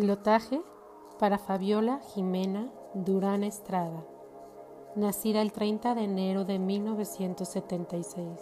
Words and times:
Pilotaje 0.00 0.62
para 1.18 1.36
Fabiola 1.36 2.00
Jimena 2.14 2.72
Durán 2.94 3.44
Estrada, 3.44 4.02
nacida 4.96 5.42
el 5.42 5.52
30 5.52 5.94
de 5.94 6.04
enero 6.04 6.46
de 6.46 6.58
1976. 6.58 8.40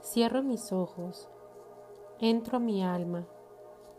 Cierro 0.00 0.44
mis 0.44 0.70
ojos, 0.70 1.28
entro 2.20 2.58
a 2.58 2.60
mi 2.60 2.84
alma, 2.84 3.26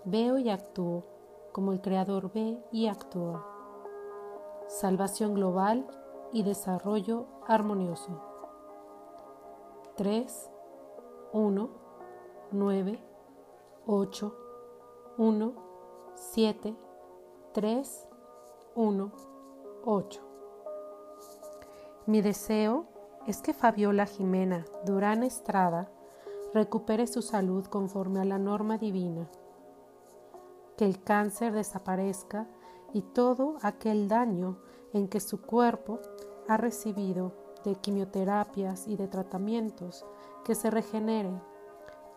veo 0.05 0.37
y 0.37 0.49
actúo 0.49 1.03
como 1.51 1.73
el 1.73 1.81
Creador 1.81 2.31
ve 2.31 2.57
y 2.71 2.87
actúa. 2.87 3.45
Salvación 4.69 5.33
global 5.33 5.85
y 6.31 6.43
desarrollo 6.43 7.25
armonioso. 7.47 8.21
3, 9.97 10.51
1, 11.33 11.69
9, 12.53 13.03
8, 13.87 14.35
1, 15.17 15.64
7, 16.15 16.73
3, 17.53 18.07
1, 18.75 19.11
8. 19.83 20.21
Mi 22.05 22.21
deseo 22.21 22.85
es 23.27 23.41
que 23.41 23.53
Fabiola 23.53 24.05
Jimena 24.05 24.63
Durán 24.85 25.23
Estrada 25.23 25.91
recupere 26.53 27.05
su 27.07 27.21
salud 27.21 27.65
conforme 27.65 28.21
a 28.21 28.25
la 28.25 28.39
norma 28.39 28.77
divina, 28.77 29.29
que 30.77 30.85
el 30.85 31.03
cáncer 31.03 31.51
desaparezca 31.51 32.47
y 32.93 33.01
todo 33.01 33.57
aquel 33.61 34.07
daño 34.07 34.57
en 34.93 35.09
que 35.09 35.19
su 35.19 35.41
cuerpo 35.41 35.99
ha 36.47 36.55
recibido 36.55 37.33
de 37.65 37.75
quimioterapias 37.75 38.87
y 38.87 38.95
de 38.95 39.09
tratamientos 39.09 40.05
que 40.45 40.55
se 40.55 40.71
regenere 40.71 41.41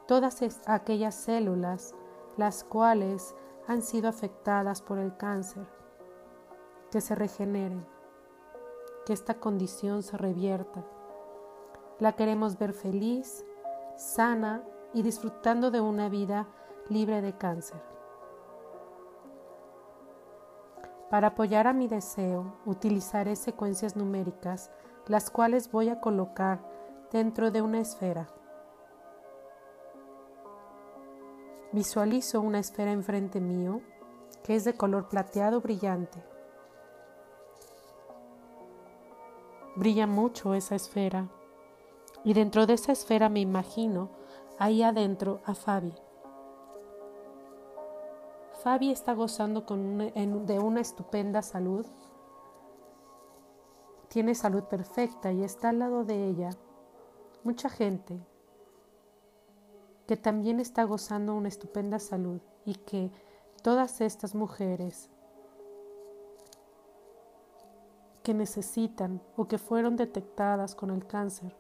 todas 0.07 0.41
aquellas 0.67 1.17
células 1.17 1.97
las 2.39 2.63
cuales 2.63 3.35
han 3.69 3.83
sido 3.83 4.09
afectadas 4.09 4.81
por 4.81 4.99
el 4.99 5.17
cáncer, 5.19 5.67
que 6.91 7.03
se 7.03 7.15
regeneren, 7.15 7.87
que 9.05 9.13
esta 9.13 9.35
condición 9.35 10.03
se 10.03 10.17
revierta. 10.17 10.85
La 11.99 12.13
queremos 12.13 12.59
ver 12.59 12.73
feliz, 12.73 13.45
sana 13.97 14.65
y 14.95 15.03
disfrutando 15.03 15.71
de 15.71 15.83
una 15.83 16.09
vida 16.09 16.49
libre 16.89 17.21
de 17.21 17.37
cáncer. 17.37 17.83
Para 21.11 21.29
apoyar 21.29 21.67
a 21.67 21.75
mi 21.75 21.89
deseo, 21.89 22.55
utilizaré 22.65 23.37
secuencias 23.37 23.97
numéricas, 23.97 24.71
las 25.07 25.31
cuales 25.31 25.71
voy 25.71 25.91
a 25.91 26.01
colocar 26.01 26.61
dentro 27.13 27.51
de 27.51 27.61
una 27.61 27.81
esfera. 27.81 28.29
Visualizo 31.73 32.41
una 32.41 32.61
esfera 32.61 32.93
enfrente 32.93 33.41
mío 33.41 33.83
que 34.43 34.57
es 34.57 34.65
de 34.65 34.75
color 34.75 35.09
plateado 35.09 35.61
brillante. 35.61 36.23
Brilla 39.77 40.07
mucho 40.07 40.55
esa 40.55 40.75
esfera 40.75 41.29
y 42.25 42.33
dentro 42.33 42.67
de 42.67 42.73
esa 42.73 42.93
esfera 42.93 43.29
me 43.29 43.41
imagino 43.41 44.09
ahí 44.59 44.83
adentro 44.83 45.41
a 45.45 45.55
Fabi. 45.55 45.93
Fabi 48.63 48.91
está 48.91 49.13
gozando 49.13 49.61
de 49.61 50.59
una 50.59 50.81
estupenda 50.81 51.43
salud. 51.43 51.87
Tiene 54.09 54.35
salud 54.35 54.65
perfecta 54.65 55.33
y 55.33 55.45
está 55.45 55.69
al 55.69 55.81
lado 55.81 56.05
de 56.05 56.29
ella 56.29 56.51
mucha 57.45 57.69
gente 57.69 58.19
que 60.09 60.17
también 60.17 60.59
está 60.59 60.85
gozando 60.85 61.35
una 61.35 61.49
estupenda 61.49 61.99
salud 61.99 62.41
y 62.65 62.77
que 62.77 63.13
todas 63.63 64.01
estas 64.01 64.35
mujeres 64.35 65.11
que 68.23 68.33
necesitan 68.33 69.21
o 69.37 69.49
que 69.49 69.59
fueron 69.59 69.97
detectadas 69.97 70.75
con 70.75 70.89
el 70.91 71.07
cáncer 71.07 71.55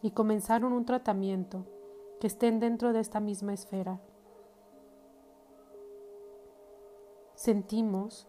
y 0.00 0.12
comenzaron 0.12 0.72
un 0.72 0.86
tratamiento 0.86 1.66
que 2.20 2.28
estén 2.28 2.58
dentro 2.58 2.94
de 2.94 3.00
esta 3.00 3.20
misma 3.20 3.52
esfera. 3.52 4.00
Sentimos 7.34 8.26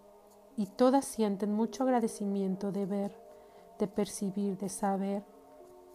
y 0.57 0.65
todas 0.65 1.05
sienten 1.05 1.53
mucho 1.53 1.83
agradecimiento 1.83 2.73
de 2.73 2.85
ver, 2.85 3.21
de 3.79 3.87
percibir, 3.87 4.57
de 4.57 4.67
saber 4.67 5.23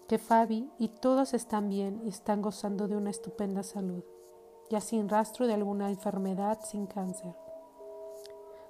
que 0.09 0.19
Fabi 0.19 0.71
y 0.79 0.89
todos 0.89 1.35
están 1.35 1.69
bien 1.69 2.01
y 2.05 2.09
están 2.09 2.41
gozando 2.41 2.87
de 2.87 2.97
una 2.97 3.11
estupenda 3.11 3.63
salud, 3.63 4.05
ya 4.71 4.81
sin 4.81 5.09
rastro 5.09 5.47
de 5.47 5.55
alguna 5.55 5.91
enfermedad, 5.91 6.61
sin 6.63 6.87
cáncer, 6.87 7.35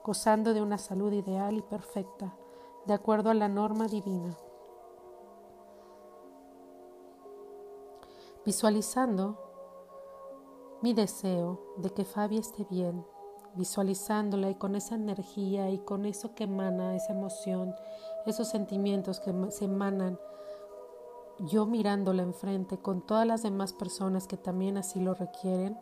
gozando 0.02 0.54
de 0.54 0.62
una 0.62 0.78
salud 0.78 1.12
ideal 1.12 1.56
y 1.58 1.62
perfecta, 1.62 2.34
de 2.86 2.94
acuerdo 2.94 3.30
a 3.30 3.34
la 3.34 3.48
norma 3.48 3.86
divina. 3.86 4.36
Visualizando 8.44 9.36
mi 10.80 10.94
deseo 10.94 11.60
de 11.78 11.90
que 11.90 12.04
Fabi 12.04 12.38
esté 12.38 12.64
bien, 12.70 13.04
visualizándola 13.56 14.50
y 14.50 14.54
con 14.54 14.74
esa 14.74 14.94
energía 14.94 15.68
y 15.70 15.78
con 15.78 16.06
eso 16.06 16.34
que 16.34 16.44
emana, 16.44 16.94
esa 16.94 17.12
emoción, 17.12 17.74
esos 18.24 18.48
sentimientos 18.48 19.20
que 19.20 19.34
se 19.50 19.64
emanan 19.64 20.18
yo 21.38 21.66
mirándola 21.66 22.22
enfrente 22.22 22.78
con 22.78 23.02
todas 23.02 23.26
las 23.26 23.42
demás 23.42 23.72
personas 23.72 24.26
que 24.26 24.36
también 24.36 24.76
así 24.78 25.00
lo 25.00 25.14
requieren, 25.14 25.78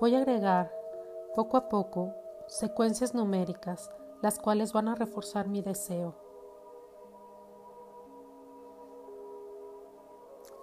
voy 0.00 0.14
a 0.14 0.18
agregar 0.18 0.72
poco 1.34 1.56
a 1.56 1.68
poco 1.68 2.12
secuencias 2.48 3.14
numéricas, 3.14 3.90
las 4.22 4.38
cuales 4.38 4.72
van 4.72 4.88
a 4.88 4.94
reforzar 4.94 5.48
mi 5.48 5.62
deseo. 5.62 6.14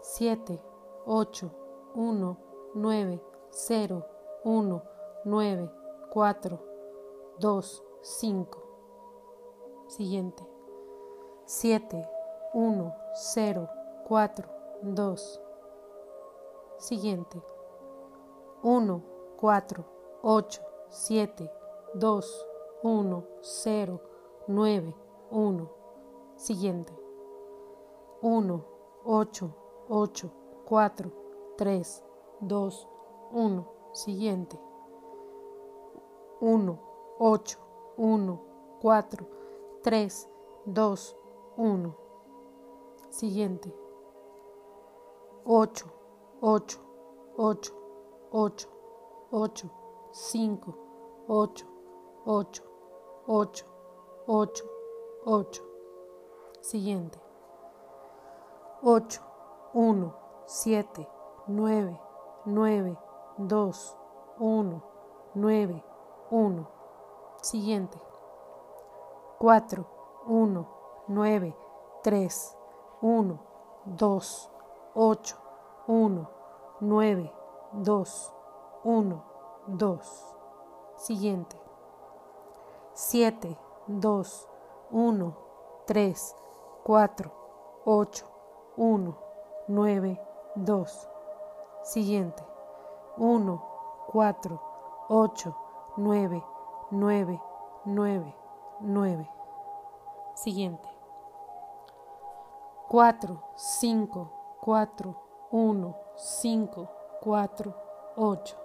7, 0.01 0.61
8, 1.05 1.51
1, 1.95 2.37
9, 2.75 3.23
0, 3.49 4.05
1, 4.43 4.83
9, 5.25 5.71
4, 6.11 6.59
2, 7.39 7.83
5. 8.01 8.63
Siguiente. 9.87 10.43
7, 11.45 12.09
1, 12.53 12.95
0, 13.15 13.69
4, 14.07 14.49
2. 14.83 15.39
Siguiente. 16.77 17.41
1, 18.61 19.01
4, 19.37 19.85
8, 20.21 20.61
7, 20.89 21.51
2, 21.95 22.21
1, 22.83 23.23
0, 23.41 24.01
9, 24.47 24.95
1. 25.31 25.69
Siguiente. 26.35 26.93
1, 28.21 28.65
8, 29.05 29.55
8, 29.89 30.31
4, 30.65 31.11
3, 31.57 32.03
2, 32.41 32.87
1. 33.31 33.65
Siguiente. 33.93 34.59
1, 36.41 36.79
8, 37.19 37.57
1, 37.97 38.39
4, 38.81 39.27
3, 39.81 40.29
2, 40.65 41.15
1. 41.57 41.95
Siguiente. 43.09 43.82
8, 45.45 45.85
8, 46.41 46.79
8, 47.37 47.71
8, 48.31 48.67
8, 49.31 49.69
5, 50.13 50.73
8, 51.27 51.65
8, 52.25 52.63
8, 53.27 53.65
8, 54.27 54.63
8. 55.25 55.61
Siguiente. 56.61 57.19
8, 58.81 59.21
1, 59.73 60.13
7, 60.45 61.07
9, 61.47 61.99
9, 62.45 62.97
2, 63.39 63.95
1, 64.39 64.81
9, 65.35 65.83
1. 66.31 66.67
Siguiente. 67.41 67.99
4, 69.39 69.85
1, 70.25 70.67
9, 71.09 71.55
3, 72.01 72.57
1, 73.01 73.39
2, 73.97 74.52
8, 74.95 75.35
1, 75.87 76.27
9, 76.81 77.33
2, 77.73 78.05
1, 78.83 79.23
2. 79.67 79.99
Siguiente. 80.97 81.59
7, 82.93 83.57
2, 83.87 84.47
1, 84.91 85.35
3, 85.87 86.35
4, 86.83 87.31
8, 87.85 88.25
1, 88.77 89.17
9, 89.67 90.21
2. 90.57 91.09
Siguiente. 91.83 92.43
1, 93.17 93.61
4, 94.11 94.61
8, 95.09 95.55
9, 95.97 96.43
9, 96.91 97.41
9, 97.85 98.35
9. 98.81 99.29
Siguiente. 100.35 100.89
4, 102.89 103.43
5, 103.55 104.42
4, 104.65 105.13
1, 105.51 105.97
5, 106.15 106.89
4, 107.19 107.75
8. 108.15 108.57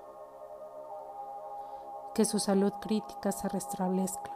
que 2.15 2.25
su 2.25 2.39
salud 2.39 2.73
crítica 2.81 3.33
se 3.33 3.49
restablezca. 3.49 4.31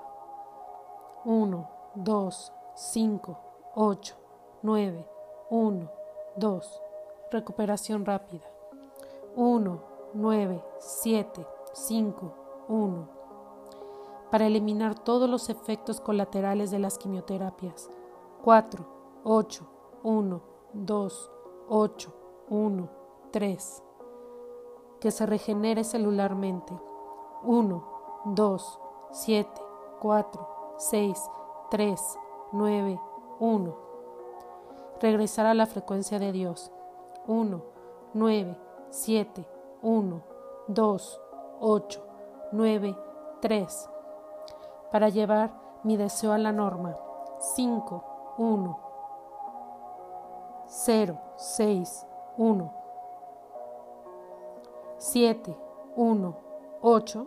1, 1.25 1.69
2, 1.95 2.53
5, 2.75 3.39
8, 3.77 4.17
9, 4.63 5.09
1, 5.51 5.91
2. 6.35 6.83
Recuperación 7.31 8.07
rápida. 8.07 8.45
1, 9.37 9.83
9, 10.15 10.65
7, 10.81 11.47
5, 11.75 12.35
1. 12.67 13.09
Para 14.33 14.47
eliminar 14.49 14.99
todos 14.99 15.31
los 15.31 15.49
efectos 15.49 16.01
colaterales 16.01 16.73
de 16.73 16.81
las 16.81 16.99
quimioterapias. 16.99 17.89
4, 18.43 18.85
8, 19.23 19.67
1, 20.03 20.43
2, 20.73 21.31
8, 21.69 22.13
1, 22.49 22.89
3. 23.31 23.83
Que 25.01 25.11
se 25.11 25.27
regenere 25.27 25.85
celularmente. 25.85 26.73
1, 27.43 27.85
2, 28.27 28.81
7, 29.11 29.51
4, 30.01 30.49
6, 30.79 31.31
3, 31.71 32.19
9, 32.53 33.01
1. 33.41 33.77
Regresar 35.01 35.47
a 35.47 35.55
la 35.55 35.67
frecuencia 35.67 36.19
de 36.19 36.33
Dios. 36.33 36.71
1, 37.27 37.63
9, 38.15 38.59
7, 38.91 39.49
1, 39.83 40.23
2, 40.69 41.21
8, 41.61 42.03
9, 42.53 42.97
3. 43.41 43.89
Para 44.91 45.09
llevar 45.09 45.53
mi 45.83 45.97
deseo 45.97 46.33
a 46.33 46.39
la 46.39 46.53
norma. 46.53 46.97
5, 47.55 48.05
1, 48.39 48.92
0, 50.75 51.21
6, 51.37 52.07
1, 52.39 52.73
7, 54.97 55.57
1, 55.97 56.37
8, 56.81 57.27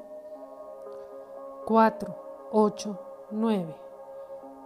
4, 1.67 2.15
8, 2.51 2.99
9, 3.29 3.75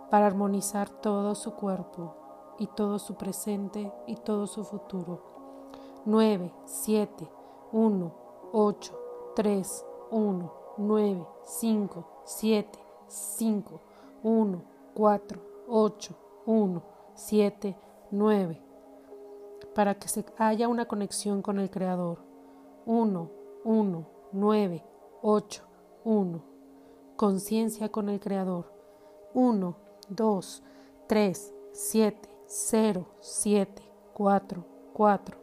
para 0.09 0.27
armonizar 0.27 0.89
todo 0.89 1.35
su 1.35 1.55
cuerpo 1.55 2.15
y 2.57 2.67
todo 2.67 2.99
su 2.99 3.15
presente 3.15 3.91
y 4.07 4.15
todo 4.15 4.47
su 4.47 4.63
futuro. 4.63 5.23
9, 6.05 6.53
7, 6.63 7.29
1, 7.73 8.11
8, 8.53 8.99
3, 9.35 9.85
1, 10.11 10.53
9, 10.77 11.27
5, 11.43 12.05
7, 12.23 12.79
5, 13.07 13.81
1, 14.23 14.63
4, 14.93 15.41
8, 15.67 16.15
1, 16.45 16.83
7, 17.13 17.77
9, 18.11 18.68
para 19.75 19.95
que 19.95 20.07
se 20.07 20.25
haya 20.37 20.67
una 20.67 20.87
conexión 20.87 21.41
con 21.41 21.59
el 21.59 21.69
Creador. 21.69 22.19
1, 22.85 23.31
1, 23.63 24.07
9, 24.31 24.85
8, 25.21 25.63
1. 26.03 26.43
Conciencia 27.15 27.89
con 27.89 28.09
el 28.09 28.19
Creador. 28.19 28.71
1, 29.33 29.77
2, 30.09 30.63
3, 31.07 31.53
7, 31.71 32.29
0, 32.45 33.05
7, 33.19 33.83
4, 34.13 34.65
4. 34.93 35.37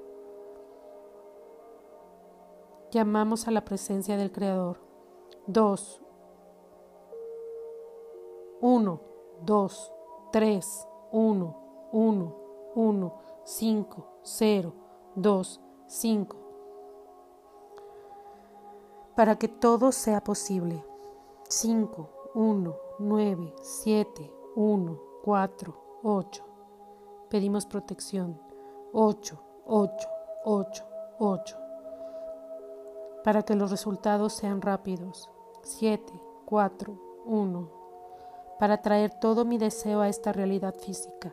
Llamamos 2.90 3.46
a 3.46 3.50
la 3.50 3.64
presencia 3.64 4.16
del 4.16 4.32
Creador. 4.32 4.80
2, 5.46 6.02
1, 8.60 9.00
2, 9.44 9.92
3, 10.32 10.88
1, 11.12 11.56
1, 11.92 12.36
1, 12.74 13.18
5, 13.48 14.18
0, 14.24 14.72
2, 15.14 15.60
5. 15.86 16.36
Para 19.14 19.38
que 19.38 19.46
todo 19.46 19.92
sea 19.92 20.20
posible. 20.20 20.84
5, 21.48 22.10
1, 22.34 22.76
9, 22.98 23.54
7, 23.62 24.32
1, 24.56 25.00
4, 25.22 26.00
8. 26.02 26.44
Pedimos 27.30 27.66
protección. 27.66 28.42
8, 28.92 29.40
8, 29.64 30.08
8, 30.44 30.84
8. 31.20 31.56
Para 33.22 33.44
que 33.44 33.54
los 33.54 33.70
resultados 33.70 34.32
sean 34.32 34.60
rápidos. 34.60 35.30
7, 35.62 36.12
4, 36.46 37.00
1. 37.26 37.70
Para 38.58 38.82
traer 38.82 39.20
todo 39.20 39.44
mi 39.44 39.56
deseo 39.56 40.00
a 40.00 40.08
esta 40.08 40.32
realidad 40.32 40.74
física. 40.74 41.32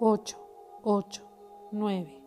8, 0.00 0.36
8, 0.82 1.35
9. 1.72 2.22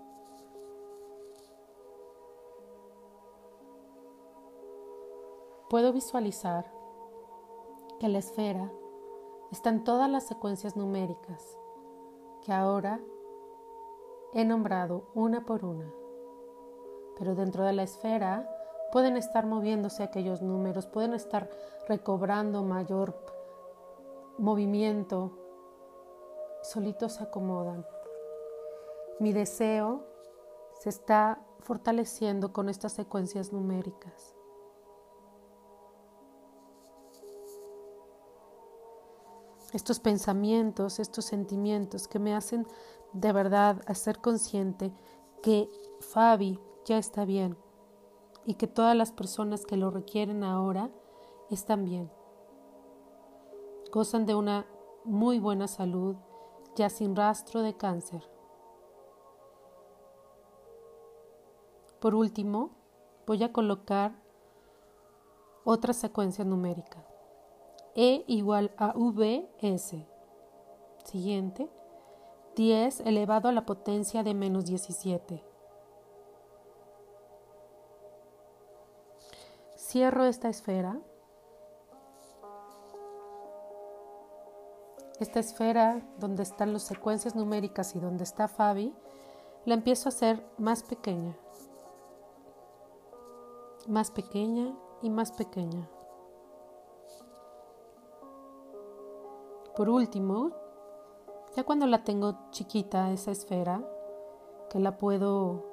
Puedo 5.70 5.94
visualizar 5.94 6.66
que 8.00 8.10
la 8.10 8.20
esfera 8.20 8.72
están 9.52 9.84
todas 9.84 10.10
las 10.10 10.26
secuencias 10.26 10.76
numéricas 10.76 11.58
que 12.42 12.54
ahora 12.54 13.00
he 14.34 14.46
nombrado 14.46 15.12
una 15.14 15.46
por 15.46 15.66
una. 15.66 15.92
Pero 17.18 17.36
dentro 17.36 17.64
de 17.64 17.74
la 17.74 17.84
esfera 17.84 18.50
pueden 18.92 19.18
estar 19.18 19.46
moviéndose 19.46 20.04
aquellos 20.04 20.42
números, 20.42 20.88
pueden 20.88 21.14
estar 21.14 21.50
recobrando 21.88 22.64
mayor 22.64 23.16
movimiento, 24.38 25.32
solitos 26.64 27.14
se 27.14 27.24
acomodan. 27.24 27.86
Mi 29.20 29.34
deseo 29.34 30.06
se 30.80 30.90
está 30.90 31.42
fortaleciendo 31.60 32.54
con 32.54 32.70
estas 32.70 32.94
secuencias 32.94 33.52
numéricas. 33.52 34.40
estos 39.74 40.00
pensamientos, 40.00 41.00
estos 41.00 41.26
sentimientos 41.26 42.08
que 42.08 42.20
me 42.20 42.36
hacen 42.36 42.66
de 43.14 43.32
verdad 43.32 43.82
hacer 43.88 44.20
consciente 44.20 44.94
que 45.42 45.70
Fabi 46.00 46.60
ya 46.86 46.98
está 46.98 47.26
bien 47.26 47.58
y 48.46 48.56
que 48.56 48.68
todas 48.68 48.96
las 48.96 49.12
personas 49.12 49.66
que 49.66 49.78
lo 49.78 49.92
requieren 49.92 50.44
ahora 50.44 50.90
están 51.50 51.86
bien. 51.86 52.12
Gozan 53.92 54.26
de 54.26 54.36
una 54.36 54.66
muy 55.04 55.40
buena 55.40 55.68
salud, 55.68 56.16
ya 56.76 56.90
sin 56.90 57.16
rastro 57.16 57.62
de 57.62 57.76
cáncer. 57.76 58.39
Por 62.00 62.16
último, 62.16 62.72
voy 63.28 63.44
a 63.44 63.52
colocar 63.52 64.14
otra 65.66 65.94
secuencia 65.94 66.46
numérica. 66.46 67.06
E 67.96 68.24
igual 68.28 68.72
a 68.78 68.94
Vs. 68.94 69.96
Siguiente. 71.04 71.70
10 72.56 73.02
elevado 73.02 73.48
a 73.48 73.52
la 73.52 73.66
potencia 73.66 74.24
de 74.24 74.34
menos 74.34 74.66
17. 74.66 75.44
Cierro 79.78 80.26
esta 80.26 80.50
esfera. 80.50 81.00
Esta 85.20 85.40
esfera 85.40 86.02
donde 86.18 86.44
están 86.44 86.74
las 86.74 86.84
secuencias 86.84 87.36
numéricas 87.36 87.96
y 87.96 88.00
donde 88.00 88.24
está 88.24 88.48
Fabi, 88.48 88.94
la 89.66 89.74
empiezo 89.74 90.08
a 90.08 90.12
hacer 90.12 90.46
más 90.58 90.84
pequeña. 90.84 91.38
Más 93.90 94.12
pequeña 94.12 94.78
y 95.02 95.10
más 95.10 95.32
pequeña. 95.32 95.90
Por 99.76 99.90
último, 99.90 100.52
ya 101.56 101.64
cuando 101.64 101.88
la 101.88 102.04
tengo 102.04 102.36
chiquita, 102.52 103.12
esa 103.12 103.32
esfera, 103.32 103.84
que 104.70 104.80
la 104.80 105.00
puedo 105.00 105.66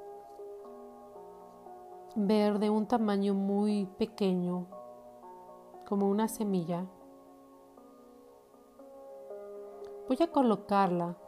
ver 2.15 2.59
de 2.59 2.71
un 2.71 2.87
tamaño 2.87 3.35
muy 3.35 3.85
pequeño, 3.99 4.67
como 5.87 6.09
una 6.09 6.27
semilla, 6.27 6.87
voy 10.09 10.17
a 10.23 10.33
colocarla 10.33 11.19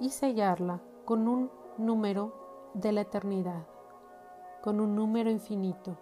y 0.00 0.08
sellarla 0.08 0.80
con 1.04 1.28
un 1.28 1.63
número 1.78 2.70
de 2.74 2.92
la 2.92 3.02
eternidad, 3.02 3.66
con 4.62 4.80
un 4.80 4.94
número 4.94 5.30
infinito. 5.30 5.96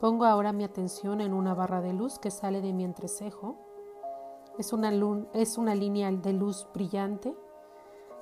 Pongo 0.00 0.24
ahora 0.24 0.52
mi 0.52 0.64
atención 0.64 1.20
en 1.20 1.32
una 1.32 1.54
barra 1.54 1.80
de 1.80 1.92
luz 1.92 2.18
que 2.18 2.30
sale 2.30 2.60
de 2.60 2.72
mi 2.72 2.84
entrecejo. 2.84 3.56
Es 4.58 4.72
una, 4.72 4.90
es 5.32 5.58
una 5.58 5.74
línea 5.74 6.10
de 6.10 6.32
luz 6.32 6.66
brillante 6.74 7.36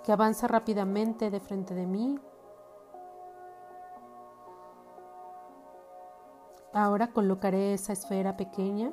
que 0.05 0.13
avanza 0.13 0.47
rápidamente 0.47 1.31
de 1.31 1.41
frente 1.41 1.75
de 1.75 1.87
mí. 1.87 2.19
Ahora 6.73 7.13
colocaré 7.13 7.73
esa 7.73 7.93
esfera 7.93 8.37
pequeña 8.37 8.93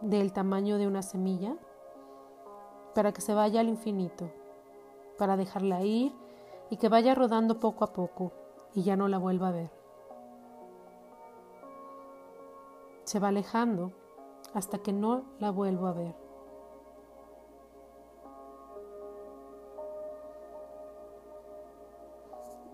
del 0.00 0.32
tamaño 0.32 0.78
de 0.78 0.86
una 0.86 1.02
semilla 1.02 1.56
para 2.94 3.12
que 3.12 3.20
se 3.20 3.34
vaya 3.34 3.60
al 3.60 3.68
infinito, 3.68 4.30
para 5.18 5.36
dejarla 5.36 5.82
ir 5.82 6.12
y 6.70 6.76
que 6.76 6.88
vaya 6.88 7.14
rodando 7.14 7.60
poco 7.60 7.84
a 7.84 7.92
poco 7.92 8.32
y 8.74 8.82
ya 8.82 8.96
no 8.96 9.08
la 9.08 9.18
vuelva 9.18 9.48
a 9.48 9.52
ver. 9.52 9.70
Se 13.04 13.20
va 13.20 13.28
alejando 13.28 13.92
hasta 14.54 14.78
que 14.78 14.92
no 14.92 15.24
la 15.38 15.50
vuelvo 15.50 15.86
a 15.86 15.92
ver. 15.92 16.16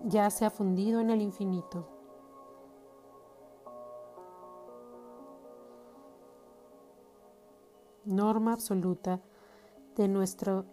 Ya 0.05 0.31
se 0.31 0.47
ha 0.47 0.51
fundido 0.51 1.01
en 1.01 1.11
el 1.11 1.21
infinito. 1.21 1.87
Norma 8.07 8.55
absoluta 8.55 9.21
de 9.95 10.09
nuestro 10.09 10.65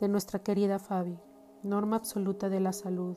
de 0.00 0.08
nuestra 0.08 0.38
querida 0.38 0.78
Fabi, 0.78 1.18
norma 1.62 1.96
absoluta 1.96 2.48
de 2.48 2.58
la 2.58 2.72
salud, 2.72 3.16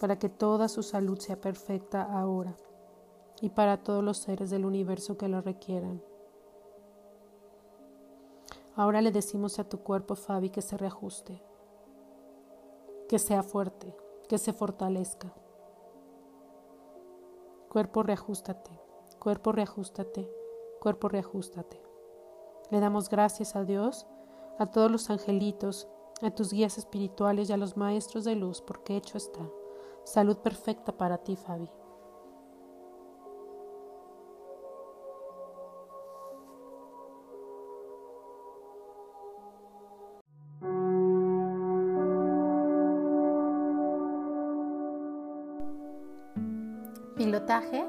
para 0.00 0.18
que 0.18 0.30
toda 0.30 0.68
su 0.68 0.82
salud 0.82 1.18
sea 1.18 1.40
perfecta 1.40 2.02
ahora 2.02 2.56
y 3.40 3.50
para 3.50 3.82
todos 3.82 4.02
los 4.02 4.18
seres 4.18 4.50
del 4.50 4.64
universo 4.64 5.18
que 5.18 5.28
lo 5.28 5.42
requieran. 5.42 6.02
Ahora 8.74 9.02
le 9.02 9.12
decimos 9.12 9.58
a 9.58 9.68
tu 9.68 9.80
cuerpo, 9.80 10.16
Fabi, 10.16 10.48
que 10.48 10.62
se 10.62 10.78
reajuste, 10.78 11.42
que 13.06 13.18
sea 13.18 13.42
fuerte, 13.42 13.94
que 14.28 14.38
se 14.38 14.54
fortalezca. 14.54 15.34
Cuerpo, 17.68 18.02
reajustate, 18.02 18.70
cuerpo, 19.18 19.52
reajustate, 19.52 20.30
cuerpo, 20.80 21.08
reajustate. 21.08 21.82
Le 22.70 22.80
damos 22.80 23.10
gracias 23.10 23.54
a 23.56 23.64
Dios 23.64 24.06
a 24.58 24.66
todos 24.66 24.90
los 24.90 25.10
angelitos, 25.10 25.88
a 26.20 26.30
tus 26.30 26.52
guías 26.52 26.78
espirituales 26.78 27.50
y 27.50 27.52
a 27.52 27.56
los 27.56 27.76
maestros 27.76 28.24
de 28.24 28.36
luz, 28.36 28.62
porque 28.62 28.96
hecho 28.96 29.18
está. 29.18 29.40
Salud 30.04 30.38
perfecta 30.38 30.92
para 30.96 31.18
ti, 31.18 31.36
Fabi. 31.36 31.68
Pilotaje 47.16 47.84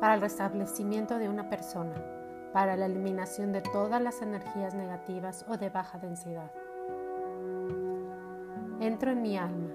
para 0.00 0.14
el 0.14 0.20
restablecimiento 0.20 1.18
de 1.18 1.28
una 1.28 1.48
persona 1.48 2.15
para 2.56 2.74
la 2.74 2.86
eliminación 2.86 3.52
de 3.52 3.60
todas 3.60 4.00
las 4.00 4.22
energías 4.22 4.74
negativas 4.74 5.44
o 5.46 5.58
de 5.58 5.68
baja 5.68 5.98
densidad. 5.98 6.50
Entro 8.80 9.10
en 9.10 9.20
mi 9.20 9.36
alma, 9.36 9.74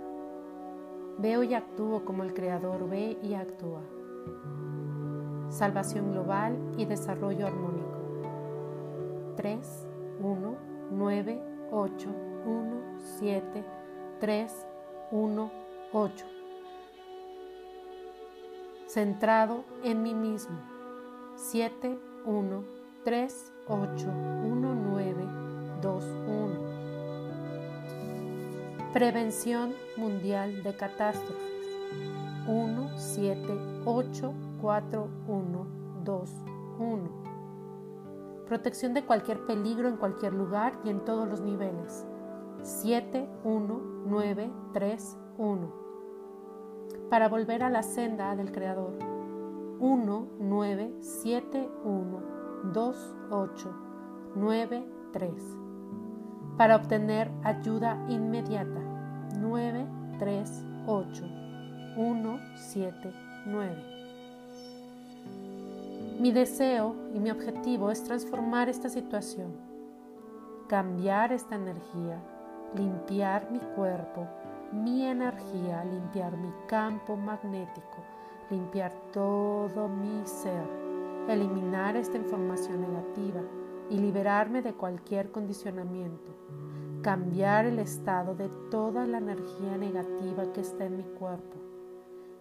veo 1.19 1.43
y 1.43 1.53
actúo 1.53 2.03
como 2.03 2.23
el 2.23 2.33
Creador 2.33 2.89
ve 2.89 3.19
y 3.21 3.35
actúa. 3.35 3.83
Salvación 5.49 6.11
global 6.11 6.57
y 6.75 6.85
desarrollo 6.85 7.45
armónico. 7.45 7.99
3, 9.35 9.87
1, 10.19 10.57
9, 10.89 11.43
8, 11.69 12.09
1, 12.47 12.81
7, 12.97 13.63
3, 14.19 14.67
1, 15.11 15.51
8. 15.93 16.25
Centrado 18.87 19.65
en 19.83 20.01
mí 20.01 20.15
mismo. 20.15 20.57
7, 21.35 22.10
1 22.25 22.63
3 23.03 23.53
8 23.67 24.07
1 24.43 24.75
9 24.75 25.27
2 25.81 26.03
1. 26.03 26.71
Prevención 28.93 29.73
Mundial 29.97 30.63
de 30.63 30.73
Catástrofes 30.75 31.65
1 32.47 32.97
7 32.97 33.59
8 33.85 34.33
4 34.61 35.09
1 35.27 35.67
2 36.03 36.29
1. 36.79 37.21
Protección 38.47 38.93
de 38.93 39.05
cualquier 39.05 39.45
peligro 39.45 39.89
en 39.89 39.97
cualquier 39.97 40.33
lugar 40.33 40.79
y 40.83 40.89
en 40.89 41.05
todos 41.05 41.27
los 41.27 41.41
niveles 41.41 42.05
7 42.61 43.27
1 43.43 43.81
9 44.05 44.51
3 44.73 45.17
1. 45.37 45.81
Para 47.09 47.29
volver 47.29 47.63
a 47.63 47.69
la 47.69 47.81
senda 47.81 48.35
del 48.35 48.51
Creador 48.51 49.10
1 49.81 50.27
9 50.39 50.93
7 50.99 51.69
1 51.83 52.21
2 52.71 53.15
8 53.31 53.73
9 54.35 54.83
3 55.11 55.33
para 56.55 56.75
obtener 56.75 57.31
ayuda 57.43 57.97
inmediata 58.07 58.79
9 59.39 59.87
3 60.19 60.65
8 60.85 61.25
1 61.97 62.39
7 62.57 63.13
9 63.47 63.83
Mi 66.19 66.31
deseo 66.31 66.95
y 67.15 67.19
mi 67.19 67.31
objetivo 67.31 67.89
es 67.89 68.03
transformar 68.03 68.69
esta 68.69 68.87
situación, 68.87 69.55
cambiar 70.67 71.33
esta 71.33 71.55
energía, 71.55 72.21
limpiar 72.75 73.49
mi 73.49 73.57
cuerpo, 73.75 74.27
mi 74.71 75.07
energía, 75.07 75.83
limpiar 75.85 76.37
mi 76.37 76.51
campo 76.67 77.17
magnético 77.17 78.10
limpiar 78.51 78.93
todo 79.13 79.87
mi 79.87 80.25
ser, 80.25 80.67
eliminar 81.27 81.95
esta 81.95 82.17
información 82.17 82.81
negativa 82.81 83.41
y 83.89 83.97
liberarme 83.97 84.61
de 84.61 84.73
cualquier 84.73 85.31
condicionamiento, 85.31 86.31
cambiar 87.01 87.65
el 87.65 87.79
estado 87.79 88.35
de 88.35 88.49
toda 88.69 89.07
la 89.07 89.17
energía 89.17 89.77
negativa 89.77 90.51
que 90.53 90.61
está 90.61 90.85
en 90.85 90.97
mi 90.97 91.03
cuerpo. 91.03 91.57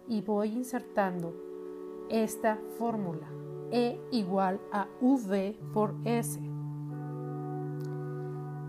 Y 0.07 0.21
voy 0.21 0.49
insertando 0.49 1.33
esta 2.09 2.59
fórmula 2.77 3.27
E 3.71 4.01
igual 4.11 4.59
a 4.73 4.87
V 4.99 5.57
por 5.73 5.95
S. 6.03 6.41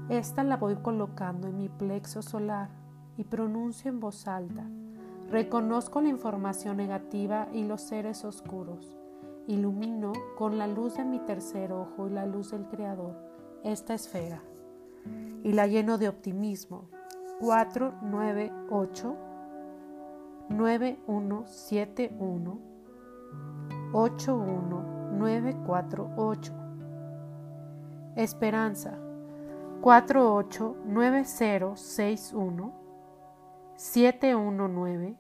Esta 0.09 0.45
la 0.45 0.57
voy 0.57 0.77
colocando 0.77 1.49
en 1.49 1.59
mi 1.59 1.69
plexo 1.69 2.23
solar 2.23 2.71
y 3.17 3.25
pronuncio 3.25 3.91
en 3.91 3.99
voz 3.99 4.29
alta 4.29 4.65
Reconozco 5.33 6.03
la 6.03 6.11
información 6.11 6.77
negativa 6.77 7.49
y 7.55 7.65
los 7.65 7.81
seres 7.81 8.23
oscuros. 8.23 8.99
Ilumino 9.47 10.13
con 10.37 10.59
la 10.59 10.67
luz 10.67 10.99
de 10.99 11.07
mi 11.07 11.21
tercer 11.21 11.73
ojo 11.73 12.07
y 12.07 12.11
la 12.11 12.27
luz 12.27 12.51
del 12.51 12.67
Creador 12.67 13.17
esta 13.65 13.95
esfera 13.95 14.43
y 15.43 15.53
la 15.53 15.67
lleno 15.67 15.97
de 15.97 16.11
optimismo. 16.11 16.91
4, 17.41 17.95
9, 18.03 18.53
8, 18.71 19.17
9, 20.51 20.99
1, 21.07 21.45
7, 21.47 22.17
1, 22.19 22.59
8, 23.95 24.37
1, 24.37 24.85
9, 25.13 25.57
4, 25.67 26.11
8. 26.15 26.53
Esperanza 28.17 28.99
4, 29.81 30.35
8, 30.35 30.77
9, 30.85 31.23
0, 31.25 31.73
6, 31.75 32.33
1, 32.35 32.73
7, 33.77 34.37
1, 34.37 34.69
9, 34.69 35.17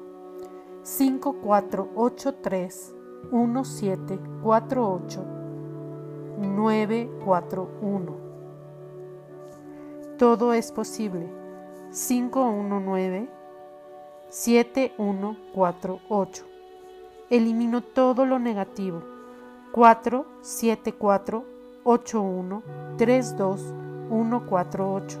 5483 0.82 2.94
1748 3.32 5.24
941. 6.38 8.16
Todo 10.16 10.52
es 10.52 10.70
posible. 10.70 11.28
519 11.90 13.28
7148. 14.28 16.44
Elimino 17.30 17.82
todo 17.82 18.24
lo 18.24 18.38
negativo. 18.38 19.02
474 19.72 21.44
81 21.82 22.62
32 22.96 23.74
148. 24.08 25.18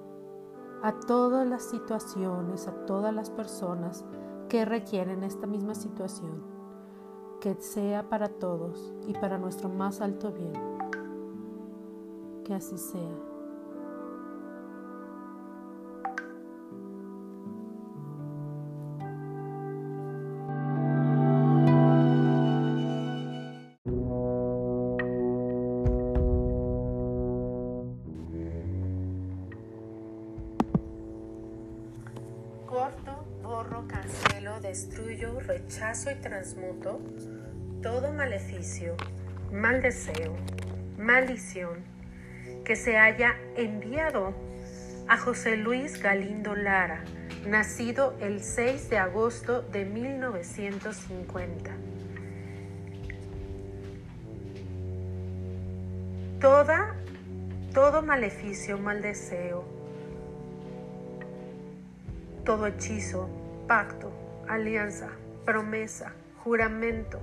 a 0.83 0.99
todas 0.99 1.47
las 1.47 1.63
situaciones, 1.63 2.67
a 2.67 2.85
todas 2.85 3.13
las 3.13 3.29
personas 3.29 4.03
que 4.49 4.65
requieren 4.65 5.23
esta 5.23 5.47
misma 5.47 5.73
situación, 5.73 6.43
que 7.41 7.55
sea 7.55 8.09
para 8.09 8.29
todos 8.29 8.93
y 9.07 9.13
para 9.13 9.37
nuestro 9.37 9.69
más 9.69 10.01
alto 10.01 10.31
bien. 10.31 10.53
Que 12.43 12.53
así 12.53 12.77
sea. 12.77 13.34
Rechazo 35.65 36.11
y 36.11 36.15
transmuto 36.15 37.01
todo 37.81 38.13
maleficio, 38.13 38.95
mal 39.51 39.81
deseo, 39.81 40.35
maldición 40.99 41.79
que 42.63 42.75
se 42.75 42.97
haya 42.97 43.35
enviado 43.57 44.35
a 45.07 45.17
José 45.17 45.57
Luis 45.57 46.01
Galindo 46.01 46.55
Lara, 46.55 47.03
nacido 47.47 48.15
el 48.21 48.43
6 48.43 48.91
de 48.91 48.99
agosto 48.99 49.63
de 49.63 49.85
1950. 49.85 51.71
Toda, 56.39 56.95
todo 57.73 58.03
maleficio, 58.03 58.77
mal 58.77 59.01
deseo, 59.01 59.65
todo 62.43 62.67
hechizo, 62.67 63.27
pacto, 63.67 64.11
alianza, 64.47 65.09
promesa, 65.45 66.13
juramento 66.43 67.19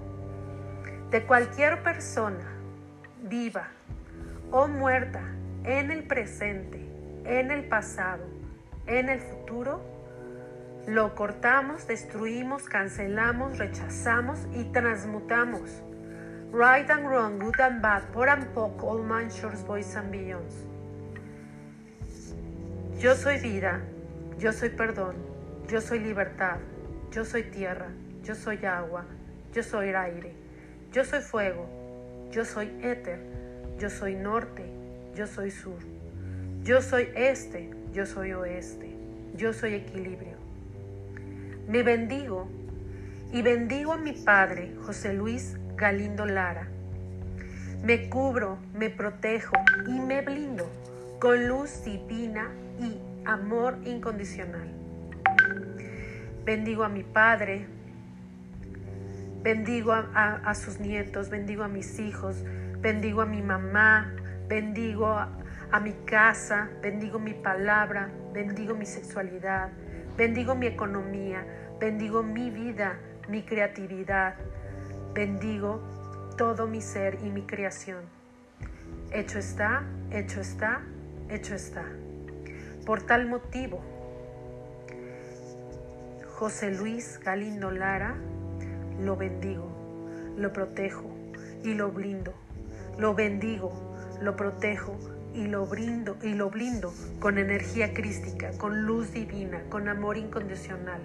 de 1.10 1.24
cualquier 1.24 1.82
persona 1.82 2.56
viva 3.22 3.68
o 4.50 4.66
muerta 4.66 5.20
en 5.64 5.90
el 5.90 6.04
presente, 6.04 6.80
en 7.24 7.50
el 7.50 7.68
pasado, 7.68 8.24
en 8.86 9.08
el 9.08 9.20
futuro, 9.20 9.82
lo 10.86 11.14
cortamos, 11.14 11.86
destruimos, 11.86 12.64
cancelamos, 12.64 13.58
rechazamos 13.58 14.40
y 14.54 14.64
transmutamos. 14.72 15.82
Right 16.52 16.90
and 16.90 17.06
wrong, 17.08 17.38
good 17.38 17.60
and 17.60 17.80
bad, 17.80 18.02
por 18.12 18.28
and 18.28 18.46
poco, 18.52 18.90
all 18.90 19.02
man, 19.02 19.30
shores, 19.30 19.62
boys 19.62 19.94
and 19.94 20.10
beyonds. 20.10 20.66
Yo 22.98 23.14
soy 23.14 23.38
vida, 23.38 23.80
yo 24.38 24.52
soy 24.52 24.70
perdón, 24.70 25.14
yo 25.68 25.80
soy 25.80 26.00
libertad, 26.00 26.58
yo 27.10 27.24
soy 27.24 27.44
tierra, 27.44 27.88
yo 28.24 28.34
soy 28.34 28.64
agua, 28.64 29.04
yo 29.52 29.62
soy 29.62 29.88
aire, 29.88 30.32
yo 30.92 31.04
soy 31.04 31.20
fuego, 31.20 31.66
yo 32.30 32.44
soy 32.44 32.70
éter, 32.82 33.18
yo 33.78 33.90
soy 33.90 34.14
norte, 34.14 34.64
yo 35.14 35.26
soy 35.26 35.50
sur, 35.50 35.78
yo 36.62 36.80
soy 36.80 37.08
este, 37.14 37.70
yo 37.92 38.06
soy 38.06 38.32
oeste, 38.32 38.94
yo 39.36 39.52
soy 39.52 39.74
equilibrio. 39.74 40.36
Me 41.68 41.82
bendigo 41.82 42.48
y 43.32 43.42
bendigo 43.42 43.92
a 43.92 43.96
mi 43.96 44.12
Padre, 44.12 44.72
José 44.82 45.14
Luis 45.14 45.56
Galindo 45.76 46.26
Lara. 46.26 46.68
Me 47.82 48.08
cubro, 48.08 48.58
me 48.74 48.90
protejo 48.90 49.56
y 49.88 49.98
me 49.98 50.22
blindo 50.22 50.70
con 51.18 51.48
luz 51.48 51.84
divina 51.84 52.48
y 52.80 52.98
amor 53.24 53.78
incondicional. 53.84 54.68
Bendigo 56.44 56.82
a 56.82 56.88
mi 56.88 57.04
padre, 57.04 57.66
bendigo 59.42 59.92
a, 59.92 60.54
sus 60.54 60.78
nietos, 60.78 61.28
bendigo 61.28 61.64
a 61.64 61.68
mis 61.68 61.98
hijos, 61.98 62.44
bendigo 62.80 63.22
a 63.22 63.26
mi 63.26 63.42
mamá, 63.42 64.14
bendigo 64.48 65.06
a, 65.06 65.28
a 65.72 65.80
mi 65.80 65.92
casa, 66.04 66.70
bendigo 66.80 67.18
mi 67.18 67.34
palabra, 67.34 68.10
bendigo 68.32 68.74
mi 68.74 68.86
sexualidad, 68.86 69.70
bendigo 70.16 70.54
mi 70.54 70.66
economía, 70.66 71.44
bendigo 71.80 72.22
mi 72.22 72.50
vida, 72.50 72.98
mi 73.28 73.42
creatividad, 73.42 74.34
bendigo 75.12 75.82
todo 76.36 76.66
mi 76.66 76.80
ser 76.80 77.18
y 77.24 77.30
mi 77.30 77.42
creación. 77.42 78.04
Hecho 79.10 79.38
está, 79.38 79.82
hecho 80.10 80.40
está, 80.40 80.82
hecho 81.28 81.54
está. 81.54 81.84
Por 82.86 83.02
tal 83.02 83.26
motivo, 83.26 83.82
José 86.38 86.70
Luis 86.72 87.20
Galindo 87.22 87.70
Lara, 87.70 88.16
lo 89.00 89.16
bendigo, 89.16 89.68
lo 90.36 90.52
protejo 90.52 91.10
y 91.64 91.74
lo 91.74 91.90
blindo. 91.90 92.34
Lo 92.98 93.14
bendigo, 93.14 93.72
lo 94.20 94.36
protejo 94.36 94.98
y 95.34 95.46
lo 95.46 95.64
brindo 95.66 96.18
y 96.22 96.34
lo 96.34 96.50
blindo 96.50 96.92
con 97.20 97.38
energía 97.38 97.94
crística, 97.94 98.50
con 98.58 98.82
luz 98.82 99.12
divina, 99.12 99.62
con 99.70 99.88
amor 99.88 100.18
incondicional. 100.18 101.00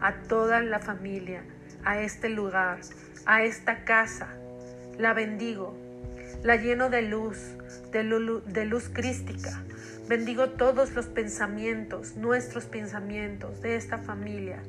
A 0.00 0.14
toda 0.28 0.60
la 0.62 0.80
familia, 0.80 1.42
a 1.84 2.00
este 2.00 2.28
lugar, 2.28 2.80
a 3.26 3.44
esta 3.44 3.84
casa, 3.84 4.28
la 4.98 5.14
bendigo, 5.14 5.76
la 6.42 6.56
lleno 6.56 6.90
de 6.90 7.02
luz, 7.02 7.38
de, 7.92 8.02
luz, 8.02 8.44
de 8.46 8.64
luz 8.64 8.90
crística, 8.92 9.62
Bendigo 10.10 10.48
todos 10.48 10.92
los 10.94 11.06
pensamientos, 11.06 12.16
nuestros 12.16 12.64
pensamientos 12.64 13.62
de 13.62 13.76
esta 13.76 13.96
familia, 13.96 14.60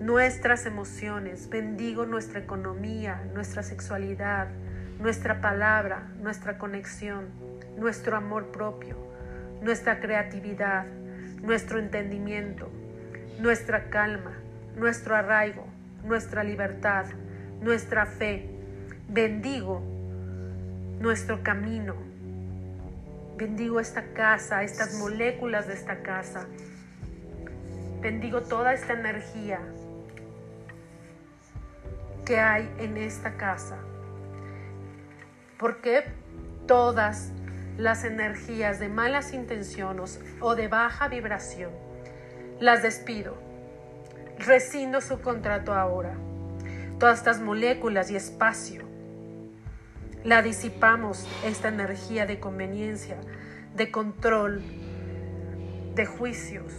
nuestras 0.00 0.66
emociones. 0.66 1.48
Bendigo 1.48 2.06
nuestra 2.06 2.40
economía, 2.40 3.22
nuestra 3.34 3.62
sexualidad, 3.62 4.48
nuestra 4.98 5.40
palabra, 5.40 6.08
nuestra 6.20 6.58
conexión, 6.58 7.26
nuestro 7.78 8.16
amor 8.16 8.52
propio, 8.52 8.96
nuestra 9.62 10.00
creatividad, 10.00 10.86
nuestro 11.42 11.78
entendimiento, 11.78 12.68
nuestra 13.40 13.90
calma, 13.90 14.32
nuestro 14.76 15.16
arraigo, 15.16 15.66
nuestra 16.04 16.44
libertad, 16.44 17.06
nuestra 17.60 18.06
fe. 18.06 18.50
Bendigo 19.08 19.82
nuestro 21.00 21.42
camino, 21.42 21.94
Bendigo 23.36 23.80
esta 23.80 24.02
casa, 24.14 24.62
estas 24.62 24.94
moléculas 24.94 25.68
de 25.68 25.74
esta 25.74 26.02
casa. 26.02 26.46
Bendigo 28.00 28.40
toda 28.40 28.72
esta 28.72 28.94
energía 28.94 29.60
que 32.26 32.38
hay 32.38 32.70
en 32.78 32.98
esta 32.98 33.38
casa. 33.38 33.78
Porque 35.58 36.04
todas 36.66 37.32
las 37.78 38.04
energías 38.04 38.78
de 38.78 38.88
malas 38.88 39.32
intenciones 39.32 40.20
o 40.40 40.54
de 40.54 40.68
baja 40.68 41.08
vibración 41.08 41.70
las 42.60 42.82
despido. 42.82 43.38
Rescindo 44.38 45.00
su 45.00 45.22
contrato 45.22 45.72
ahora. 45.72 46.14
Todas 46.98 47.18
estas 47.18 47.40
moléculas 47.40 48.10
y 48.10 48.16
espacio 48.16 48.86
la 50.26 50.42
disipamos, 50.42 51.24
esta 51.44 51.68
energía 51.68 52.26
de 52.26 52.40
conveniencia, 52.40 53.16
de 53.76 53.92
control, 53.92 54.60
de 55.94 56.04
juicios. 56.04 56.72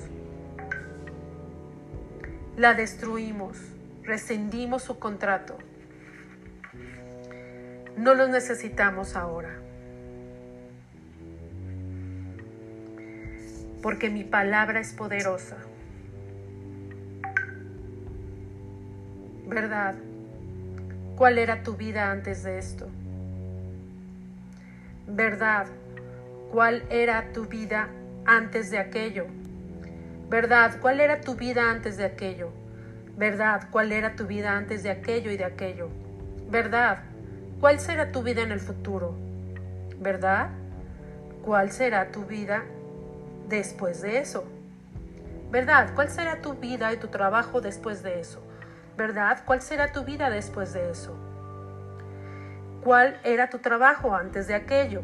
La 2.58 2.74
destruimos, 2.74 3.58
rescindimos 4.08 4.82
su 4.82 4.98
contrato. 4.98 5.58
No 7.96 8.16
los 8.16 8.30
necesitamos 8.30 9.16
ahora. 9.16 9.60
Porque 13.84 14.10
mi 14.10 14.24
palabra 14.24 14.80
es 14.80 14.94
poderosa. 14.94 15.58
¿Verdad? 19.46 19.96
¿Cuál 21.16 21.38
era 21.38 21.62
tu 21.62 21.76
vida 21.76 22.12
antes 22.12 22.44
de 22.44 22.58
esto? 22.58 22.90
verdad, 25.08 25.68
cuál 26.52 26.84
era 26.90 27.32
tu 27.32 27.46
vida 27.46 27.90
antes 28.26 28.70
de 28.70 28.78
aquello. 28.78 29.26
Verdad, 30.30 30.80
cuál 30.82 31.00
era 31.00 31.22
tu 31.22 31.36
vida 31.36 31.72
antes 31.72 31.98
de 31.98 32.06
aquello. 32.06 32.52
Verdad, 33.18 33.70
cuál 33.72 33.92
era 33.92 34.16
tu 34.16 34.28
vida 34.28 34.56
antes 34.56 34.84
de 34.84 34.92
aquello 34.92 35.32
y 35.32 35.38
de 35.38 35.46
aquello. 35.46 35.90
Verdad, 36.52 37.00
cuál 37.60 37.80
será 37.80 38.12
tu 38.12 38.22
vida 38.22 38.44
en 38.44 38.52
el 38.52 38.60
futuro. 38.60 39.16
Verdad, 40.00 40.50
cuál 41.44 41.72
será 41.72 42.12
tu 42.12 42.26
vida 42.26 42.64
después 43.50 44.04
de 44.04 44.20
eso. 44.20 44.46
¿Verdad? 45.50 45.96
¿Cuál 45.96 46.10
será 46.10 46.42
tu 46.42 46.54
vida 46.54 46.94
y 46.94 46.98
tu 46.98 47.08
trabajo 47.08 47.60
después 47.60 48.04
de 48.04 48.20
eso? 48.20 48.40
¿Verdad? 48.98 49.42
¿Cuál 49.46 49.62
será 49.62 49.92
tu 49.92 50.04
vida 50.04 50.30
después 50.30 50.74
de 50.74 50.92
eso? 50.92 51.18
¿Cuál 52.84 53.20
era 53.24 53.50
tu 53.50 53.58
trabajo 53.58 54.14
antes 54.14 54.48
de 54.48 54.54
aquello? 54.54 55.02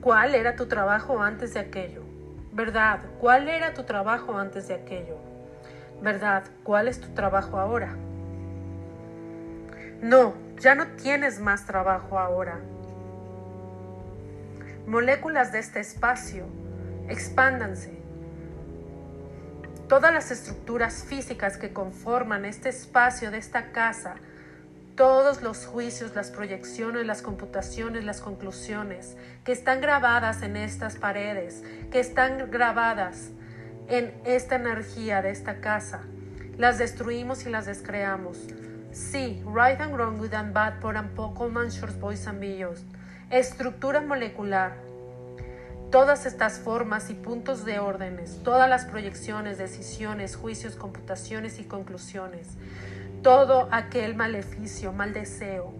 ¿Cuál 0.00 0.36
era 0.36 0.54
tu 0.54 0.66
trabajo 0.66 1.20
antes 1.20 1.54
de 1.54 1.60
aquello? 1.60 2.04
¿Verdad? 2.52 3.00
¿Cuál 3.20 3.48
era 3.48 3.74
tu 3.74 3.82
trabajo 3.82 4.38
antes 4.38 4.68
de 4.68 4.74
aquello? 4.74 5.31
¿Verdad? 6.02 6.42
¿Cuál 6.64 6.88
es 6.88 7.00
tu 7.00 7.14
trabajo 7.14 7.58
ahora? 7.58 7.94
No, 10.02 10.34
ya 10.58 10.74
no 10.74 10.88
tienes 10.96 11.38
más 11.38 11.64
trabajo 11.64 12.18
ahora. 12.18 12.58
Moléculas 14.84 15.52
de 15.52 15.60
este 15.60 15.78
espacio, 15.78 16.46
expándanse. 17.08 18.02
Todas 19.88 20.12
las 20.12 20.32
estructuras 20.32 21.04
físicas 21.04 21.56
que 21.56 21.72
conforman 21.72 22.46
este 22.46 22.70
espacio 22.70 23.30
de 23.30 23.38
esta 23.38 23.70
casa, 23.70 24.16
todos 24.96 25.40
los 25.42 25.66
juicios, 25.66 26.16
las 26.16 26.32
proyecciones, 26.32 27.06
las 27.06 27.22
computaciones, 27.22 28.04
las 28.04 28.20
conclusiones 28.20 29.16
que 29.44 29.52
están 29.52 29.80
grabadas 29.80 30.42
en 30.42 30.56
estas 30.56 30.96
paredes, 30.96 31.62
que 31.92 32.00
están 32.00 32.50
grabadas 32.50 33.30
en 33.92 34.10
esta 34.24 34.56
energía 34.56 35.20
de 35.20 35.28
esta 35.30 35.60
casa, 35.60 36.00
las 36.56 36.78
destruimos 36.78 37.44
y 37.44 37.50
las 37.50 37.66
descreamos. 37.66 38.38
Sí, 38.90 39.42
right 39.44 39.78
and 39.82 39.94
wrong, 39.94 40.16
good 40.16 40.32
and 40.32 40.54
bad, 40.54 40.80
por 40.80 40.96
and 40.96 41.10
poco, 41.10 41.50
man, 41.50 41.68
short 41.68 42.00
boys 42.00 42.26
and 42.26 42.40
billions. 42.40 42.86
Estructura 43.28 44.00
molecular. 44.00 44.72
Todas 45.90 46.24
estas 46.24 46.58
formas 46.58 47.10
y 47.10 47.14
puntos 47.14 47.66
de 47.66 47.80
órdenes, 47.80 48.40
todas 48.42 48.66
las 48.66 48.86
proyecciones, 48.86 49.58
decisiones, 49.58 50.36
juicios, 50.36 50.74
computaciones 50.74 51.58
y 51.58 51.64
conclusiones, 51.64 52.48
todo 53.22 53.68
aquel 53.72 54.14
maleficio, 54.14 54.94
mal 54.94 55.12
deseo 55.12 55.74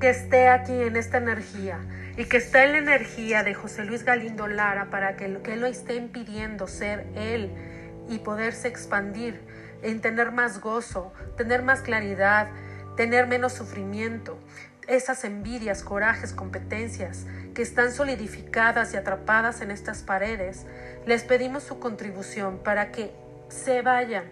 que 0.00 0.10
esté 0.10 0.48
aquí 0.48 0.80
en 0.80 0.96
esta 0.96 1.18
energía 1.18 1.80
y 2.16 2.24
que 2.26 2.36
está 2.36 2.64
en 2.64 2.72
la 2.72 2.78
energía 2.78 3.42
de 3.42 3.54
José 3.54 3.84
Luis 3.84 4.04
Galindo 4.04 4.46
Lara 4.46 4.90
para 4.90 5.16
que 5.16 5.28
lo 5.28 5.42
que 5.42 5.56
lo 5.56 5.66
esté 5.66 5.94
impidiendo 5.96 6.66
ser 6.66 7.06
él 7.14 7.50
y 8.08 8.18
poderse 8.18 8.68
expandir, 8.68 9.40
en 9.82 10.00
tener 10.00 10.32
más 10.32 10.60
gozo, 10.60 11.12
tener 11.36 11.62
más 11.62 11.82
claridad, 11.82 12.48
tener 12.96 13.26
menos 13.26 13.52
sufrimiento, 13.52 14.38
esas 14.88 15.24
envidias, 15.24 15.82
corajes, 15.82 16.32
competencias 16.32 17.26
que 17.54 17.62
están 17.62 17.92
solidificadas 17.92 18.94
y 18.94 18.96
atrapadas 18.96 19.60
en 19.60 19.70
estas 19.70 20.02
paredes, 20.02 20.64
les 21.06 21.22
pedimos 21.24 21.62
su 21.62 21.78
contribución 21.78 22.58
para 22.58 22.90
que 22.90 23.12
se 23.48 23.82
vayan, 23.82 24.24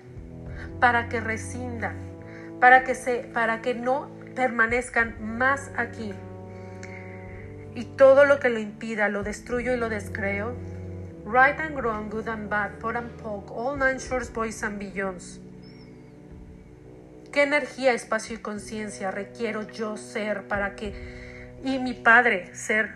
para 0.81 1.09
que 1.09 1.21
rescindan, 1.21 1.97
para 2.59 2.85
que, 2.85 2.95
se, 2.95 3.19
para 3.19 3.61
que 3.61 3.75
no 3.75 4.16
permanezcan 4.37 5.17
más 5.37 5.73
aquí. 5.77 6.13
Y 7.75 7.85
todo 7.97 8.25
lo 8.25 8.39
que 8.39 8.49
lo 8.49 8.61
impida 8.61 9.09
lo 9.09 9.25
destruyo 9.25 9.75
y 9.75 9.77
lo 9.77 9.89
descreo. 9.89 10.55
Right 11.25 11.59
and 11.59 11.77
wrong, 11.81 12.09
good 12.09 12.29
and 12.29 12.49
bad, 12.49 12.79
pot 12.79 12.95
and 12.95 13.11
poke, 13.21 13.51
all 13.51 13.77
nine 13.77 13.99
shores, 13.99 14.33
boys 14.33 14.63
and 14.63 14.79
beyonds. 14.79 15.41
¿Qué 17.33 17.43
energía, 17.43 17.93
espacio 17.93 18.37
y 18.37 18.39
conciencia 18.39 19.11
requiero 19.11 19.69
yo 19.69 19.97
ser 19.97 20.45
para 20.45 20.77
que, 20.77 20.95
y 21.65 21.81
mi 21.81 21.93
padre 21.93 22.55
ser, 22.55 22.95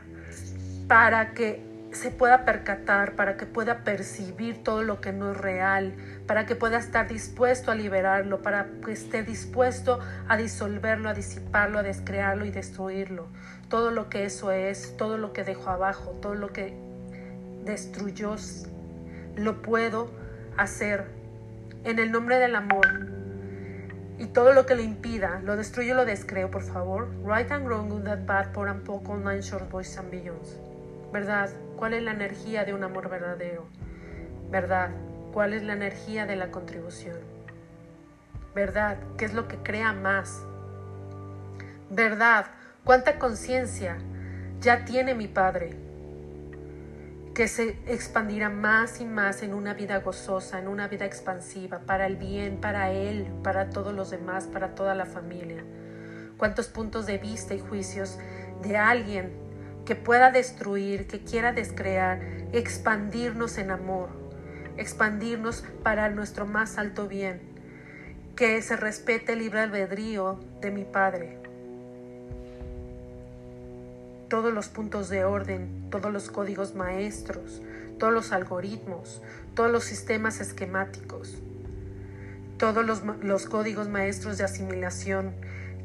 para 0.86 1.32
que 1.34 1.69
se 1.92 2.10
pueda 2.10 2.44
percatar, 2.44 3.16
para 3.16 3.36
que 3.36 3.46
pueda 3.46 3.84
percibir 3.84 4.62
todo 4.62 4.82
lo 4.82 5.00
que 5.00 5.12
no 5.12 5.32
es 5.32 5.36
real, 5.36 5.94
para 6.26 6.46
que 6.46 6.54
pueda 6.54 6.78
estar 6.78 7.08
dispuesto 7.08 7.70
a 7.70 7.74
liberarlo, 7.74 8.42
para 8.42 8.66
que 8.84 8.92
esté 8.92 9.22
dispuesto 9.22 9.98
a 10.28 10.36
disolverlo, 10.36 11.08
a 11.08 11.14
disiparlo, 11.14 11.78
a 11.78 11.82
descrearlo 11.82 12.44
y 12.44 12.50
destruirlo. 12.50 13.26
Todo 13.68 13.90
lo 13.90 14.08
que 14.08 14.24
eso 14.24 14.52
es, 14.52 14.96
todo 14.96 15.18
lo 15.18 15.32
que 15.32 15.44
dejó 15.44 15.70
abajo, 15.70 16.12
todo 16.22 16.34
lo 16.34 16.52
que 16.52 16.74
destruyó, 17.64 18.36
lo 19.36 19.62
puedo 19.62 20.10
hacer 20.56 21.06
en 21.84 21.98
el 21.98 22.12
nombre 22.12 22.38
del 22.38 22.54
amor, 22.54 22.86
y 24.20 24.26
todo 24.26 24.52
lo 24.52 24.66
que 24.66 24.74
le 24.74 24.82
impida, 24.82 25.40
lo 25.44 25.56
destruyo, 25.56 25.94
lo 25.94 26.04
descreo, 26.04 26.50
por 26.50 26.62
favor. 26.62 27.08
Right 27.24 27.50
and 27.50 27.66
wrong, 27.66 27.88
good 27.88 28.06
and 28.06 28.26
bad, 28.26 28.52
por 28.52 28.68
and 28.68 28.84
poco, 28.84 29.16
nine 29.16 29.40
short 29.40 29.70
boys 29.70 29.96
and 29.96 30.10
billions. 30.10 30.58
¿Verdad? 31.10 31.48
¿Cuál 31.80 31.94
es 31.94 32.02
la 32.02 32.10
energía 32.10 32.66
de 32.66 32.74
un 32.74 32.84
amor 32.84 33.08
verdadero? 33.08 33.64
¿Verdad? 34.50 34.90
¿Cuál 35.32 35.54
es 35.54 35.62
la 35.62 35.72
energía 35.72 36.26
de 36.26 36.36
la 36.36 36.50
contribución? 36.50 37.16
¿Verdad? 38.54 38.98
¿Qué 39.16 39.24
es 39.24 39.32
lo 39.32 39.48
que 39.48 39.56
crea 39.56 39.94
más? 39.94 40.42
¿Verdad? 41.88 42.48
¿Cuánta 42.84 43.18
conciencia 43.18 43.96
ya 44.60 44.84
tiene 44.84 45.14
mi 45.14 45.26
Padre? 45.26 45.74
que 47.34 47.48
se 47.48 47.78
expandirá 47.86 48.50
más 48.50 49.00
y 49.00 49.06
más 49.06 49.42
en 49.42 49.54
una 49.54 49.72
vida 49.72 50.00
gozosa, 50.00 50.58
en 50.58 50.68
una 50.68 50.88
vida 50.88 51.06
expansiva, 51.06 51.78
para 51.78 52.04
el 52.04 52.16
bien, 52.16 52.60
para 52.60 52.90
Él, 52.90 53.26
para 53.42 53.70
todos 53.70 53.94
los 53.94 54.10
demás, 54.10 54.44
para 54.44 54.74
toda 54.74 54.94
la 54.94 55.06
familia. 55.06 55.64
Cuántos 56.36 56.68
puntos 56.68 57.06
de 57.06 57.16
vista 57.16 57.54
y 57.54 57.60
juicios 57.60 58.18
de 58.60 58.76
alguien 58.76 59.49
que 59.90 59.96
pueda 59.96 60.30
destruir, 60.30 61.08
que 61.08 61.18
quiera 61.18 61.50
descrear, 61.50 62.20
expandirnos 62.52 63.58
en 63.58 63.72
amor, 63.72 64.10
expandirnos 64.76 65.64
para 65.82 66.08
nuestro 66.10 66.46
más 66.46 66.78
alto 66.78 67.08
bien, 67.08 67.40
que 68.36 68.62
se 68.62 68.76
respete 68.76 69.32
el 69.32 69.40
libre 69.40 69.58
albedrío 69.58 70.38
de 70.60 70.70
mi 70.70 70.84
Padre, 70.84 71.38
todos 74.28 74.54
los 74.54 74.68
puntos 74.68 75.08
de 75.08 75.24
orden, 75.24 75.90
todos 75.90 76.12
los 76.12 76.30
códigos 76.30 76.76
maestros, 76.76 77.60
todos 77.98 78.12
los 78.12 78.30
algoritmos, 78.30 79.20
todos 79.56 79.72
los 79.72 79.82
sistemas 79.82 80.40
esquemáticos, 80.40 81.36
todos 82.58 82.86
los, 82.86 83.46
códigos 83.46 83.88
maestros 83.88 84.38
de 84.38 84.44
asimilación 84.44 85.34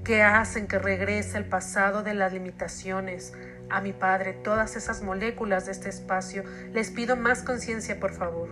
que 0.03 0.21
hacen 0.21 0.67
que 0.67 0.77
regrese 0.77 1.39
el 1.39 1.45
pasado 1.45 2.03
de 2.03 2.13
las 2.13 2.31
limitaciones 2.31 3.33
a 3.69 3.81
mi 3.81 3.93
Padre, 3.93 4.33
todas 4.33 4.75
esas 4.75 5.01
moléculas 5.01 5.65
de 5.65 5.71
este 5.71 5.89
espacio. 5.89 6.43
Les 6.73 6.91
pido 6.91 7.15
más 7.15 7.41
conciencia, 7.41 7.99
por 7.99 8.13
favor. 8.13 8.49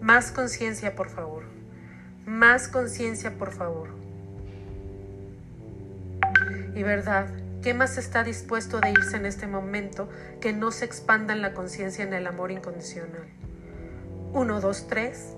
Más 0.00 0.32
conciencia, 0.32 0.94
por 0.94 1.08
favor. 1.08 1.44
Más 2.26 2.68
conciencia, 2.68 3.36
por 3.36 3.52
favor. 3.52 3.90
Y 6.74 6.82
verdad, 6.82 7.26
¿Qué 7.62 7.74
más 7.74 7.98
está 7.98 8.24
dispuesto 8.24 8.80
de 8.80 8.90
irse 8.90 9.18
en 9.18 9.26
este 9.26 9.46
momento 9.46 10.08
que 10.40 10.54
no 10.54 10.70
se 10.70 10.86
expanda 10.86 11.34
en 11.34 11.42
la 11.42 11.52
conciencia 11.52 12.02
en 12.04 12.14
el 12.14 12.26
amor 12.26 12.50
incondicional? 12.50 13.26
1, 14.32 14.60
2, 14.62 14.86
3. 14.88 15.34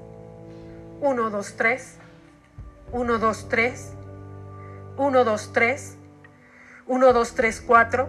1, 1.01 1.31
2, 1.31 1.55
3. 1.57 1.97
1, 2.93 3.19
2, 3.19 3.49
3. 3.49 3.93
1, 4.97 5.25
2, 5.25 5.53
3. 5.53 5.97
1, 6.87 7.13
2, 7.13 7.35
3, 7.35 7.61
4. 7.67 8.09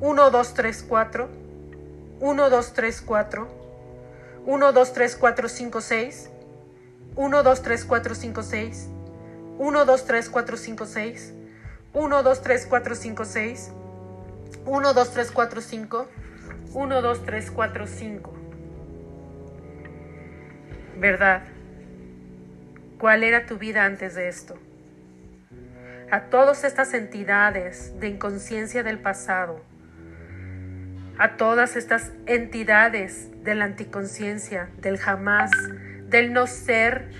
1, 0.00 0.30
2, 0.30 0.54
3, 0.54 0.82
4. 0.88 1.28
1, 2.20 2.50
2, 2.50 2.72
3, 2.72 3.00
4. 3.00 3.48
1, 4.46 4.72
2, 4.72 4.92
3, 4.92 5.16
4, 5.16 5.48
5, 5.48 5.80
6. 5.80 6.30
1, 7.16 7.42
2, 7.42 7.62
3, 7.62 7.84
4, 7.84 8.14
5, 8.14 8.42
6. 8.42 8.88
1, 9.58 9.84
2, 9.84 10.04
3, 10.04 10.28
4, 10.28 10.56
5, 10.56 10.86
6. 10.86 11.34
1, 11.92 12.22
2, 12.22 12.42
3, 12.42 12.66
4, 12.66 12.94
5, 12.94 13.24
6. 13.24 13.72
1, 14.64 14.92
2, 14.94 15.10
3, 15.10 15.30
4, 15.32 15.60
5. 15.60 16.08
1, 16.74 17.02
2, 17.02 17.24
3, 17.24 17.50
4, 17.50 17.86
5. 17.86 18.34
¿Verdad? 20.98 21.42
¿Cuál 22.98 23.24
era 23.24 23.46
tu 23.46 23.58
vida 23.58 23.84
antes 23.84 24.14
de 24.14 24.28
esto? 24.28 24.54
A 26.10 26.22
todas 26.30 26.64
estas 26.64 26.94
entidades 26.94 27.98
de 28.00 28.08
inconsciencia 28.08 28.82
del 28.82 28.98
pasado, 28.98 29.60
a 31.18 31.36
todas 31.36 31.76
estas 31.76 32.12
entidades 32.26 33.28
de 33.42 33.56
la 33.56 33.64
anticonciencia, 33.64 34.68
del 34.80 34.98
jamás, 34.98 35.50
del 36.08 36.32
no 36.32 36.46
ser, 36.46 37.10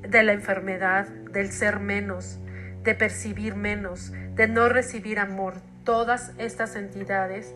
de 0.00 0.22
la 0.22 0.32
enfermedad, 0.32 1.06
del 1.06 1.52
ser 1.52 1.78
menos, 1.78 2.38
de 2.82 2.94
percibir 2.94 3.54
menos, 3.54 4.12
de 4.34 4.48
no 4.48 4.68
recibir 4.68 5.18
amor. 5.18 5.54
Todas 5.84 6.32
estas 6.38 6.74
entidades 6.74 7.54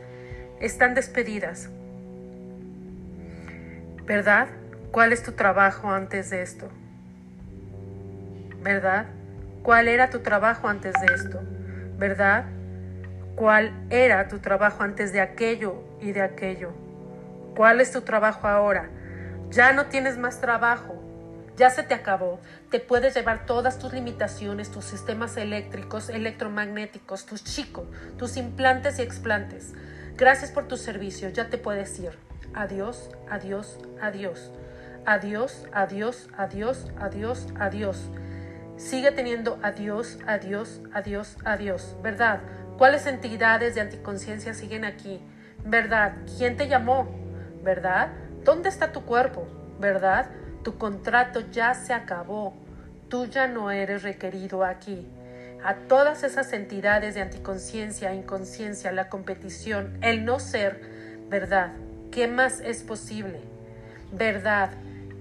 están 0.61 0.95
despedidas. 0.95 1.71
¿Verdad? 4.05 4.49
¿Cuál 4.91 5.13
es 5.13 5.23
tu 5.23 5.33
trabajo 5.33 5.91
antes 5.91 6.31
de 6.31 6.43
esto? 6.43 6.69
¿Verdad? 8.63 9.07
¿Cuál 9.63 9.89
era 9.89 10.11
tu 10.11 10.21
trabajo 10.21 10.69
antes 10.69 10.95
de 11.01 11.15
esto? 11.15 11.41
¿Verdad? 11.99 12.45
¿Cuál 13.39 13.73
era 13.89 14.29
tu 14.29 14.41
trabajo 14.41 14.83
antes 14.83 15.13
de 15.13 15.21
aquello 15.21 15.83
y 16.01 16.13
de 16.13 16.23
aquello? 16.23 16.73
¿Cuál 17.57 17.81
es 17.81 17.93
tu 17.93 18.03
trabajo 18.03 18.49
ahora? 18.49 18.91
Ya 19.51 19.73
no 19.73 19.87
tienes 19.87 20.19
más 20.19 20.41
trabajo 20.41 20.99
ya 21.59 21.71
se 21.71 21.83
te 21.83 21.93
acabó. 21.93 22.39
Te 22.71 22.79
puedes 22.79 23.15
llevar 23.15 23.45
todas 23.45 23.79
tus 23.79 23.93
limitaciones, 23.93 24.71
tus 24.71 24.85
sistemas 24.85 25.37
eléctricos, 25.37 26.09
electromagnéticos, 26.09 27.27
tus 27.27 27.43
chicos, 27.43 27.85
tus 28.17 28.37
implantes 28.37 29.01
y 29.01 29.03
explantes. 29.03 29.75
Gracias 30.17 30.53
por 30.53 30.69
tu 30.69 30.77
servicio, 30.77 31.29
ya 31.31 31.51
te 31.51 31.59
puedes 31.59 31.99
ir. 31.99 32.13
adiós, 32.55 33.11
adiós, 33.29 33.79
adiós. 34.01 34.53
Adiós, 35.05 35.67
adiós, 35.73 36.29
adiós, 36.37 36.87
adiós, 37.01 37.47
adiós. 37.59 38.11
Sigue 38.77 39.11
teniendo 39.11 39.59
adiós, 39.63 40.19
adiós, 40.27 40.81
adiós, 40.93 41.37
adiós. 41.45 41.97
¿Verdad? 42.03 42.41
¿Cuáles 42.79 43.07
entidades 43.07 43.75
de 43.75 43.81
anticonciencia 43.81 44.55
siguen 44.55 44.85
aquí? 44.85 45.21
¿Verdad? 45.65 46.13
¿Quién 46.39 46.57
te 46.57 46.69
llamó? 46.69 47.09
¿Verdad? 47.65 48.13
¿Dónde 48.45 48.69
está 48.69 48.93
tu 48.93 49.03
cuerpo? 49.03 49.49
¿Verdad? 49.81 50.31
Tu 50.63 50.79
contrato 50.79 51.41
ya 51.51 51.75
se 51.75 51.93
acabó. 51.93 52.55
Tú 53.09 53.27
ya 53.27 53.49
no 53.49 53.73
eres 53.73 54.05
requerido 54.05 54.65
aquí. 54.65 55.09
A 55.65 55.75
todas 55.75 56.23
esas 56.23 56.53
entidades 56.53 57.17
de 57.17 57.23
anticonciencia, 57.23 58.15
inconsciencia, 58.15 58.93
la 58.93 59.09
competición, 59.09 59.99
el 60.01 60.25
no 60.25 60.39
ser, 60.39 60.81
¿verdad? 61.29 61.73
¿Qué 62.13 62.29
más 62.29 62.61
es 62.61 62.85
posible? 62.85 63.41
¿Verdad? 64.13 64.71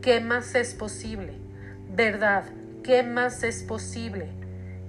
¿Qué 0.03 0.21
más 0.21 0.53
es 0.53 0.75
posible? 0.75 1.33
¿Verdad? 1.89 2.43
¿Qué 2.83 3.01
más 3.01 3.41
es 3.41 3.63
posible? 3.63 4.29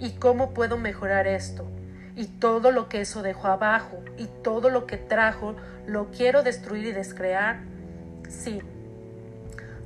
¿Y 0.01 0.17
cómo 0.17 0.53
puedo 0.53 0.77
mejorar 0.77 1.27
esto? 1.27 1.67
Y 2.19 2.27
todo 2.27 2.71
lo 2.71 2.91
que 2.91 3.01
eso 3.01 3.23
dejó 3.23 3.49
abajo 3.49 4.03
y 4.19 4.27
todo 4.43 4.69
lo 4.69 4.87
que 4.87 4.99
trajo, 4.99 5.57
¿lo 5.87 6.11
quiero 6.11 6.43
destruir 6.43 6.85
y 6.85 6.93
descrear? 6.93 7.61
Sí, 8.29 8.61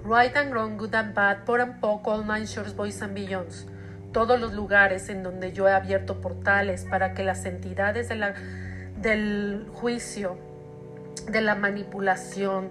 Right 0.04 0.36
and 0.36 0.52
wrong, 0.52 0.78
good 0.78 0.92
and 0.96 1.14
bad, 1.14 1.44
por 1.44 1.60
and 1.60 1.78
poco, 1.78 2.10
all 2.10 2.24
nine 2.24 2.44
shores, 2.44 2.74
boys 2.74 3.00
and 3.02 3.14
beyonds. 3.14 3.66
Todos 4.12 4.40
los 4.40 4.52
lugares 4.52 5.08
en 5.10 5.22
donde 5.22 5.52
yo 5.52 5.68
he 5.68 5.72
abierto 5.72 6.20
portales 6.20 6.84
para 6.84 7.14
que 7.14 7.22
las 7.22 7.44
entidades 7.44 8.08
del 8.08 9.68
juicio, 9.72 10.36
de 11.28 11.40
la 11.40 11.54
manipulación, 11.54 12.70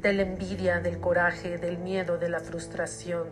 de 0.00 0.14
la 0.14 0.22
envidia, 0.22 0.80
del 0.80 0.98
coraje, 0.98 1.58
del 1.58 1.76
miedo, 1.76 2.16
de 2.16 2.30
la 2.30 2.40
frustración, 2.40 3.26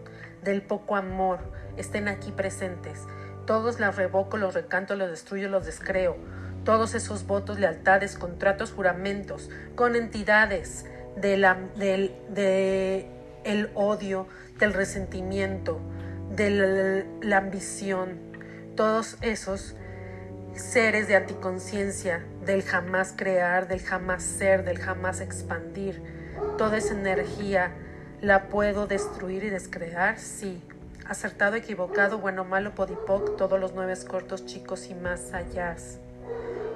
del 0.44 0.61
poco 0.61 0.94
amor, 0.94 1.38
estén 1.78 2.09
aquí 2.09 2.33
presentes. 2.33 3.06
Todos 3.46 3.81
las 3.81 3.96
revoco, 3.96 4.37
los 4.37 4.55
recanto, 4.55 4.96
los 4.96 5.11
destruyo, 5.11 5.48
los 5.48 5.66
descreo. 5.66 6.16
Todos 6.64 6.94
esos 6.94 7.26
votos, 7.26 7.59
lealtades, 7.59 8.16
contratos, 8.16 8.72
juramentos, 8.72 9.50
con 9.74 9.96
entidades 9.96 10.85
de 11.16 11.37
la, 11.37 11.59
del, 11.76 12.14
de 12.29 13.09
el 13.44 13.70
odio, 13.74 14.26
del 14.59 14.72
resentimiento, 14.72 15.81
de 16.35 17.09
la, 17.22 17.38
ambición, 17.38 18.18
todos 18.76 19.16
esos 19.20 19.74
seres 20.55 21.09
de 21.09 21.16
anticonciencia, 21.16 22.24
del 22.44 22.62
jamás 22.62 23.14
crear, 23.16 23.68
del 23.68 23.81
jamás 23.81 24.22
ser, 24.22 24.64
del 24.64 24.79
jamás 24.79 25.20
expandir, 25.20 26.03
toda 26.59 26.79
esa 26.79 26.94
energía 26.94 27.72
la 28.20 28.48
puedo 28.48 28.87
destruir 28.87 29.44
y 29.44 29.50
descrear, 29.50 30.18
sí. 30.18 30.62
Acertado, 31.11 31.57
equivocado, 31.57 32.18
bueno, 32.18 32.44
malo, 32.44 32.75
podipoc, 32.75 33.37
todos 33.37 33.61
los 33.61 33.75
nueve 33.75 33.92
cortos, 34.09 34.46
chicos 34.46 34.88
y 34.88 34.94
más 34.94 35.35
allá. 35.35 35.77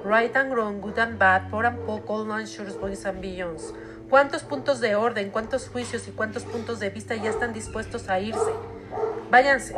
Right 0.03 0.35
and 0.35 0.53
wrong, 0.53 0.79
good 0.79 0.99
and 0.99 1.17
bad, 1.17 1.49
por 1.49 1.65
and 1.65 1.79
poco, 1.87 2.13
all 2.13 2.27
nine 2.27 2.45
boys 2.79 3.05
and 3.07 3.19
beyonds 3.19 3.73
cuántos 4.09 4.43
puntos 4.43 4.79
de 4.79 4.95
orden, 4.95 5.29
cuántos 5.29 5.69
juicios 5.69 6.07
y 6.07 6.11
cuántos 6.11 6.43
puntos 6.43 6.79
de 6.79 6.89
vista 6.89 7.15
ya 7.15 7.29
están 7.29 7.53
dispuestos 7.53 8.09
a 8.09 8.19
irse. 8.19 8.51
Váyanse, 9.31 9.75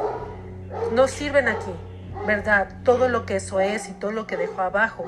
no 0.93 1.07
sirven 1.07 1.47
aquí, 1.47 1.71
¿verdad? 2.25 2.81
Todo 2.83 3.09
lo 3.09 3.25
que 3.25 3.37
eso 3.37 3.59
es 3.59 3.89
y 3.89 3.93
todo 3.93 4.11
lo 4.11 4.27
que 4.27 4.37
dejó 4.37 4.61
abajo, 4.61 5.05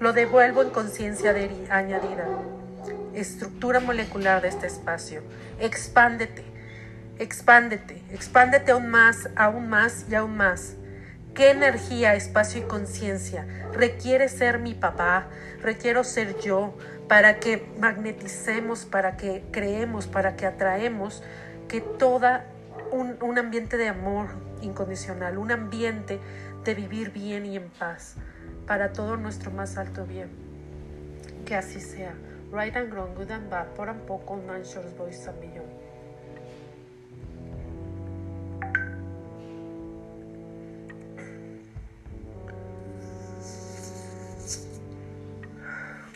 lo 0.00 0.12
devuelvo 0.12 0.62
en 0.62 0.70
conciencia 0.70 1.34
añadida. 1.70 2.26
Estructura 3.14 3.80
molecular 3.80 4.42
de 4.42 4.48
este 4.48 4.66
espacio. 4.66 5.22
Expándete, 5.60 6.44
expándete, 7.18 8.02
expándete 8.10 8.72
aún 8.72 8.90
más, 8.90 9.28
aún 9.36 9.68
más 9.68 10.06
y 10.10 10.14
aún 10.14 10.36
más. 10.36 10.76
¿Qué 11.34 11.50
energía, 11.50 12.14
espacio 12.14 12.60
y 12.60 12.64
conciencia 12.64 13.46
requiere 13.72 14.28
ser 14.28 14.60
mi 14.60 14.74
papá? 14.74 15.26
Requiero 15.60 16.04
ser 16.04 16.38
yo, 16.40 16.76
para 17.08 17.38
que 17.38 17.66
magneticemos, 17.78 18.84
para 18.84 19.16
que 19.16 19.44
creemos, 19.50 20.06
para 20.06 20.36
que 20.36 20.46
atraemos 20.46 21.22
que 21.68 21.80
toda 21.80 22.46
un, 22.90 23.38
ambiente 23.38 23.76
de 23.76 23.88
amor 23.88 24.28
incondicional, 24.62 25.38
un 25.38 25.50
ambiente 25.50 26.20
de 26.64 26.74
vivir 26.74 27.10
bien 27.10 27.46
y 27.46 27.56
en 27.56 27.68
paz, 27.68 28.14
para 28.66 28.92
todo 28.92 29.16
nuestro 29.16 29.50
más 29.50 29.76
alto 29.76 30.06
bien. 30.06 30.28
Que 31.44 31.56
así 31.56 31.80
sea. 31.80 32.14
Right 32.52 32.76
and 32.76 32.92
wrong, 32.92 33.14
good 33.16 33.30
and 33.30 33.50
bad, 33.50 33.66
por 33.74 33.88
un 33.88 34.00
poco, 34.06 34.36
nine 34.36 34.62
shores, 34.62 34.96
boys 34.96 35.26
and 35.26 35.40
beyond. 35.40 35.73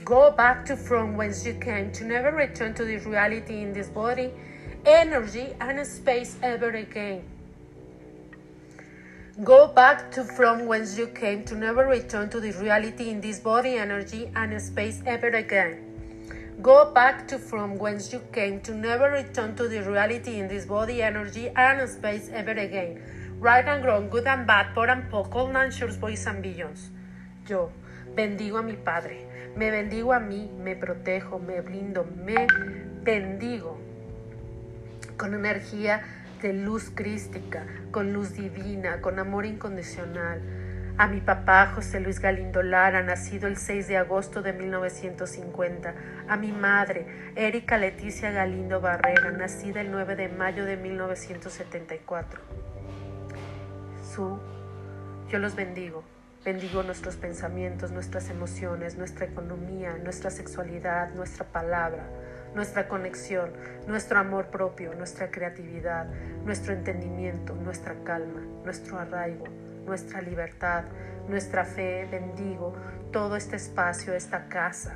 Go 0.09 0.31
back 0.31 0.65
to 0.65 0.75
from 0.75 1.19
whence 1.19 1.45
you 1.45 1.53
came 1.53 1.93
to 1.93 2.03
never 2.03 2.33
return 2.33 2.73
to 2.77 2.85
the 2.87 2.97
reality 2.97 3.61
in 3.61 3.75
this 3.75 3.89
body, 3.89 4.31
energy, 4.87 5.55
and 5.61 5.87
space 5.87 6.39
ever 6.43 6.71
again. 6.71 7.25
Go 9.45 9.67
back 9.67 10.11
to 10.13 10.25
from 10.25 10.65
whence 10.65 10.97
you 10.97 11.09
came 11.09 11.45
to 11.45 11.55
never 11.55 11.85
return 11.87 12.31
to 12.31 12.41
the 12.41 12.53
reality 12.53 13.11
in 13.11 13.21
this 13.21 13.39
body, 13.39 13.75
energy, 13.77 14.31
and 14.35 14.59
space 14.63 15.03
ever 15.05 15.29
again. 15.29 16.57
Go 16.63 16.91
back 16.91 17.29
to 17.29 17.39
from 17.39 17.77
whence 17.77 18.11
you 18.11 18.23
came 18.33 18.63
to 18.63 18.73
never 18.73 19.11
return 19.11 19.57
to 19.57 19.69
the 19.69 19.83
reality 19.83 20.39
in 20.39 20.49
this 20.49 20.65
body, 20.65 21.03
energy, 21.03 21.51
and 21.55 21.87
space 21.87 22.31
ever 22.33 22.53
again. 22.53 23.03
Right 23.39 23.69
and 23.69 23.85
wrong, 23.85 24.09
good 24.09 24.27
and 24.27 24.47
bad, 24.47 24.75
poor 24.75 24.87
and 24.87 25.11
poor, 25.11 25.25
cold 25.25 25.55
and 25.55 25.71
short, 25.71 26.01
boys 26.01 26.27
and 26.27 26.43
billions. 26.43 26.89
Yo 27.47 27.71
bendigo 28.17 28.57
a 28.57 28.63
mi 28.63 28.73
Padre 28.73 29.28
me 29.59 29.73
bendigo 29.73 30.13
a 30.13 30.21
mí, 30.21 30.49
me 30.63 30.77
protejo, 30.77 31.41
me 31.41 31.61
blindo, 31.61 32.05
me 32.05 32.47
bendigo 33.03 33.77
con 35.17 35.35
energía 35.35 36.01
de 36.41 36.53
luz 36.53 36.93
crística, 36.95 37.67
con 37.91 38.13
luz 38.13 38.35
divina, 38.35 39.01
con 39.01 39.19
amor 39.19 39.47
incondicional. 39.47 40.41
A 40.97 41.09
mi 41.09 41.21
papá 41.21 41.73
José 41.75 41.99
Luis 41.99 42.21
Galindo 42.21 42.63
Lara, 42.63 43.03
nacido 43.03 43.49
el 43.49 43.57
6 43.57 43.89
de 43.89 43.97
agosto 43.97 44.43
de 44.43 44.53
1950. 44.53 45.95
A 46.29 46.37
mi 46.37 46.53
madre 46.53 47.33
Erika 47.35 47.79
Leticia 47.79 48.31
Galindo 48.31 48.81
Barrera, 48.81 49.33
nacida 49.33 49.81
el 49.81 49.91
9 49.91 50.15
de 50.15 50.29
mayo 50.29 50.65
de 50.67 50.77
1974. 50.77 52.41
Su, 54.15 54.39
yo 55.29 55.39
los 55.41 55.57
bendigo. 55.57 56.05
Bendigo 56.45 56.85
nuestros 56.85 57.17
pensamientos, 57.17 57.91
nuestras 57.91 58.31
emociones, 58.31 58.97
nuestra 58.97 59.27
economía, 59.27 59.99
nuestra 59.99 60.31
sexualidad, 60.31 61.13
nuestra 61.15 61.45
palabra, 61.45 62.05
nuestra 62.55 62.87
conexión, 62.87 63.51
nuestro 63.89 64.21
amor 64.21 64.47
propio, 64.47 64.95
nuestra 64.95 65.33
creatividad, 65.33 66.07
nuestro 66.45 66.75
entendimiento, 66.75 67.55
nuestra 67.57 67.97
calma, 68.05 68.41
nuestro 68.65 69.01
arraigo, 69.01 69.47
nuestra 69.85 70.23
libertad, 70.23 70.85
nuestra 71.29 71.65
fe. 71.65 72.07
Bendigo 72.09 72.73
todo 73.13 73.35
este 73.35 73.57
espacio, 73.57 74.15
esta 74.15 74.49
casa. 74.49 74.95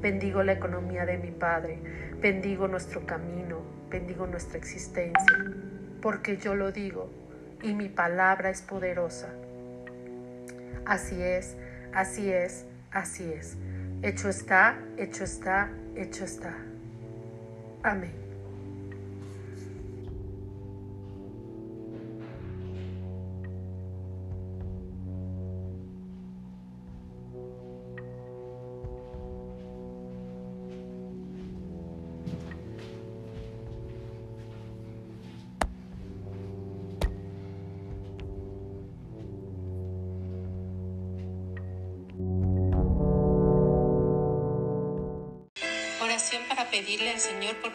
Bendigo 0.00 0.44
la 0.44 0.52
economía 0.52 1.04
de 1.04 1.18
mi 1.18 1.32
Padre. 1.32 1.80
Bendigo 2.20 2.68
nuestro 2.68 3.04
camino. 3.04 3.62
Bendigo 3.90 4.28
nuestra 4.28 4.58
existencia. 4.58 5.44
Porque 6.00 6.36
yo 6.36 6.54
lo 6.54 6.70
digo 6.70 7.10
y 7.62 7.74
mi 7.74 7.88
palabra 7.88 8.50
es 8.50 8.62
poderosa 8.62 9.34
Así 10.86 11.20
es, 11.22 11.56
así 11.94 12.30
es, 12.30 12.66
así 12.90 13.24
es. 13.32 13.56
Hecho 14.02 14.28
está, 14.28 14.78
hecho 14.98 15.24
está, 15.24 15.70
hecho 15.96 16.24
está. 16.24 16.54
Amén. 17.82 18.23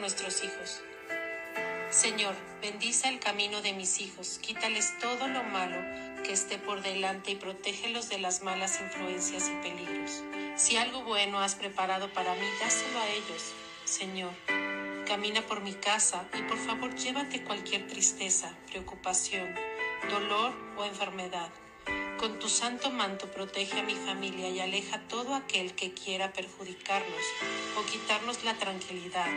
Nuestros 0.10 0.44
hijos. 0.44 0.82
Señor, 1.92 2.34
bendice 2.64 3.10
el 3.10 3.20
camino 3.20 3.62
de 3.62 3.74
mis 3.74 4.02
hijos, 4.02 4.40
quítales 4.42 4.98
todo 5.00 5.28
lo 5.28 5.44
malo 5.44 5.78
que 6.24 6.34
esté 6.34 6.58
por 6.58 6.82
delante 6.82 7.30
y 7.30 7.36
protégelos 7.36 8.10
de 8.10 8.18
las 8.18 8.42
malas 8.42 8.82
influencias 8.82 9.50
y 9.50 9.62
peligros. 9.62 10.24
Si 10.56 10.78
algo 10.78 11.04
bueno 11.04 11.40
has 11.40 11.54
preparado 11.54 12.12
para 12.12 12.34
mí, 12.34 12.48
dáselo 12.60 13.00
a 13.00 13.08
ellos. 13.08 13.54
Señor. 13.86 14.34
Camina 15.06 15.44
por 15.44 15.62
mi 15.62 15.74
casa 15.74 16.26
y 16.34 16.42
por 16.42 16.58
favor 16.58 16.96
llévate 16.96 17.44
cualquier 17.44 17.86
tristeza, 17.86 18.52
preocupación, 18.72 19.54
dolor 20.10 20.54
o 20.76 20.86
enfermedad. 20.86 21.52
Con 22.20 22.38
tu 22.38 22.50
santo 22.50 22.90
manto 22.92 23.32
protege 23.32 23.80
a 23.80 23.84
mi 23.84 23.96
familia 23.96 24.50
y 24.50 24.60
aleja 24.60 25.00
todo 25.08 25.36
aquel 25.36 25.74
que 25.74 25.94
quiera 25.94 26.34
perjudicarnos 26.34 27.24
o 27.78 27.86
quitarnos 27.90 28.44
la 28.44 28.56
tranquilidad, 28.56 29.30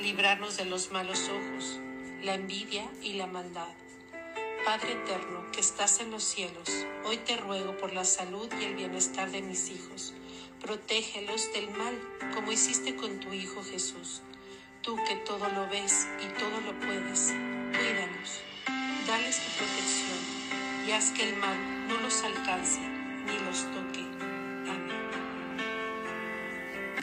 librarnos 0.00 0.56
de 0.56 0.64
los 0.64 0.90
malos 0.90 1.28
ojos, 1.28 1.80
la 2.22 2.34
envidia 2.34 2.88
y 3.02 3.14
la 3.14 3.26
maldad. 3.26 3.68
Padre 4.64 4.92
eterno 4.92 5.50
que 5.52 5.60
estás 5.60 6.00
en 6.00 6.10
los 6.10 6.22
cielos, 6.22 6.68
hoy 7.04 7.16
te 7.18 7.36
ruego 7.36 7.76
por 7.76 7.92
la 7.92 8.04
salud 8.04 8.48
y 8.60 8.64
el 8.64 8.74
bienestar 8.74 9.30
de 9.30 9.42
mis 9.42 9.70
hijos. 9.70 10.14
Protégelos 10.60 11.52
del 11.52 11.70
mal, 11.70 11.98
como 12.34 12.52
hiciste 12.52 12.94
con 12.94 13.18
tu 13.18 13.32
Hijo 13.32 13.62
Jesús. 13.64 14.22
Tú 14.82 14.96
que 15.08 15.16
todo 15.16 15.48
lo 15.48 15.68
ves 15.68 16.06
y 16.20 16.38
todo 16.38 16.60
lo 16.60 16.78
puedes, 16.78 17.32
cuídalos, 17.70 18.40
dales 19.06 19.38
tu 19.38 19.50
protección 19.58 20.88
y 20.88 20.92
haz 20.92 21.10
que 21.10 21.28
el 21.28 21.36
mal 21.36 21.88
no 21.88 22.00
los 22.00 22.22
alcance 22.22 22.80
ni 22.80 23.38
los 23.46 23.62
toque 23.72 24.01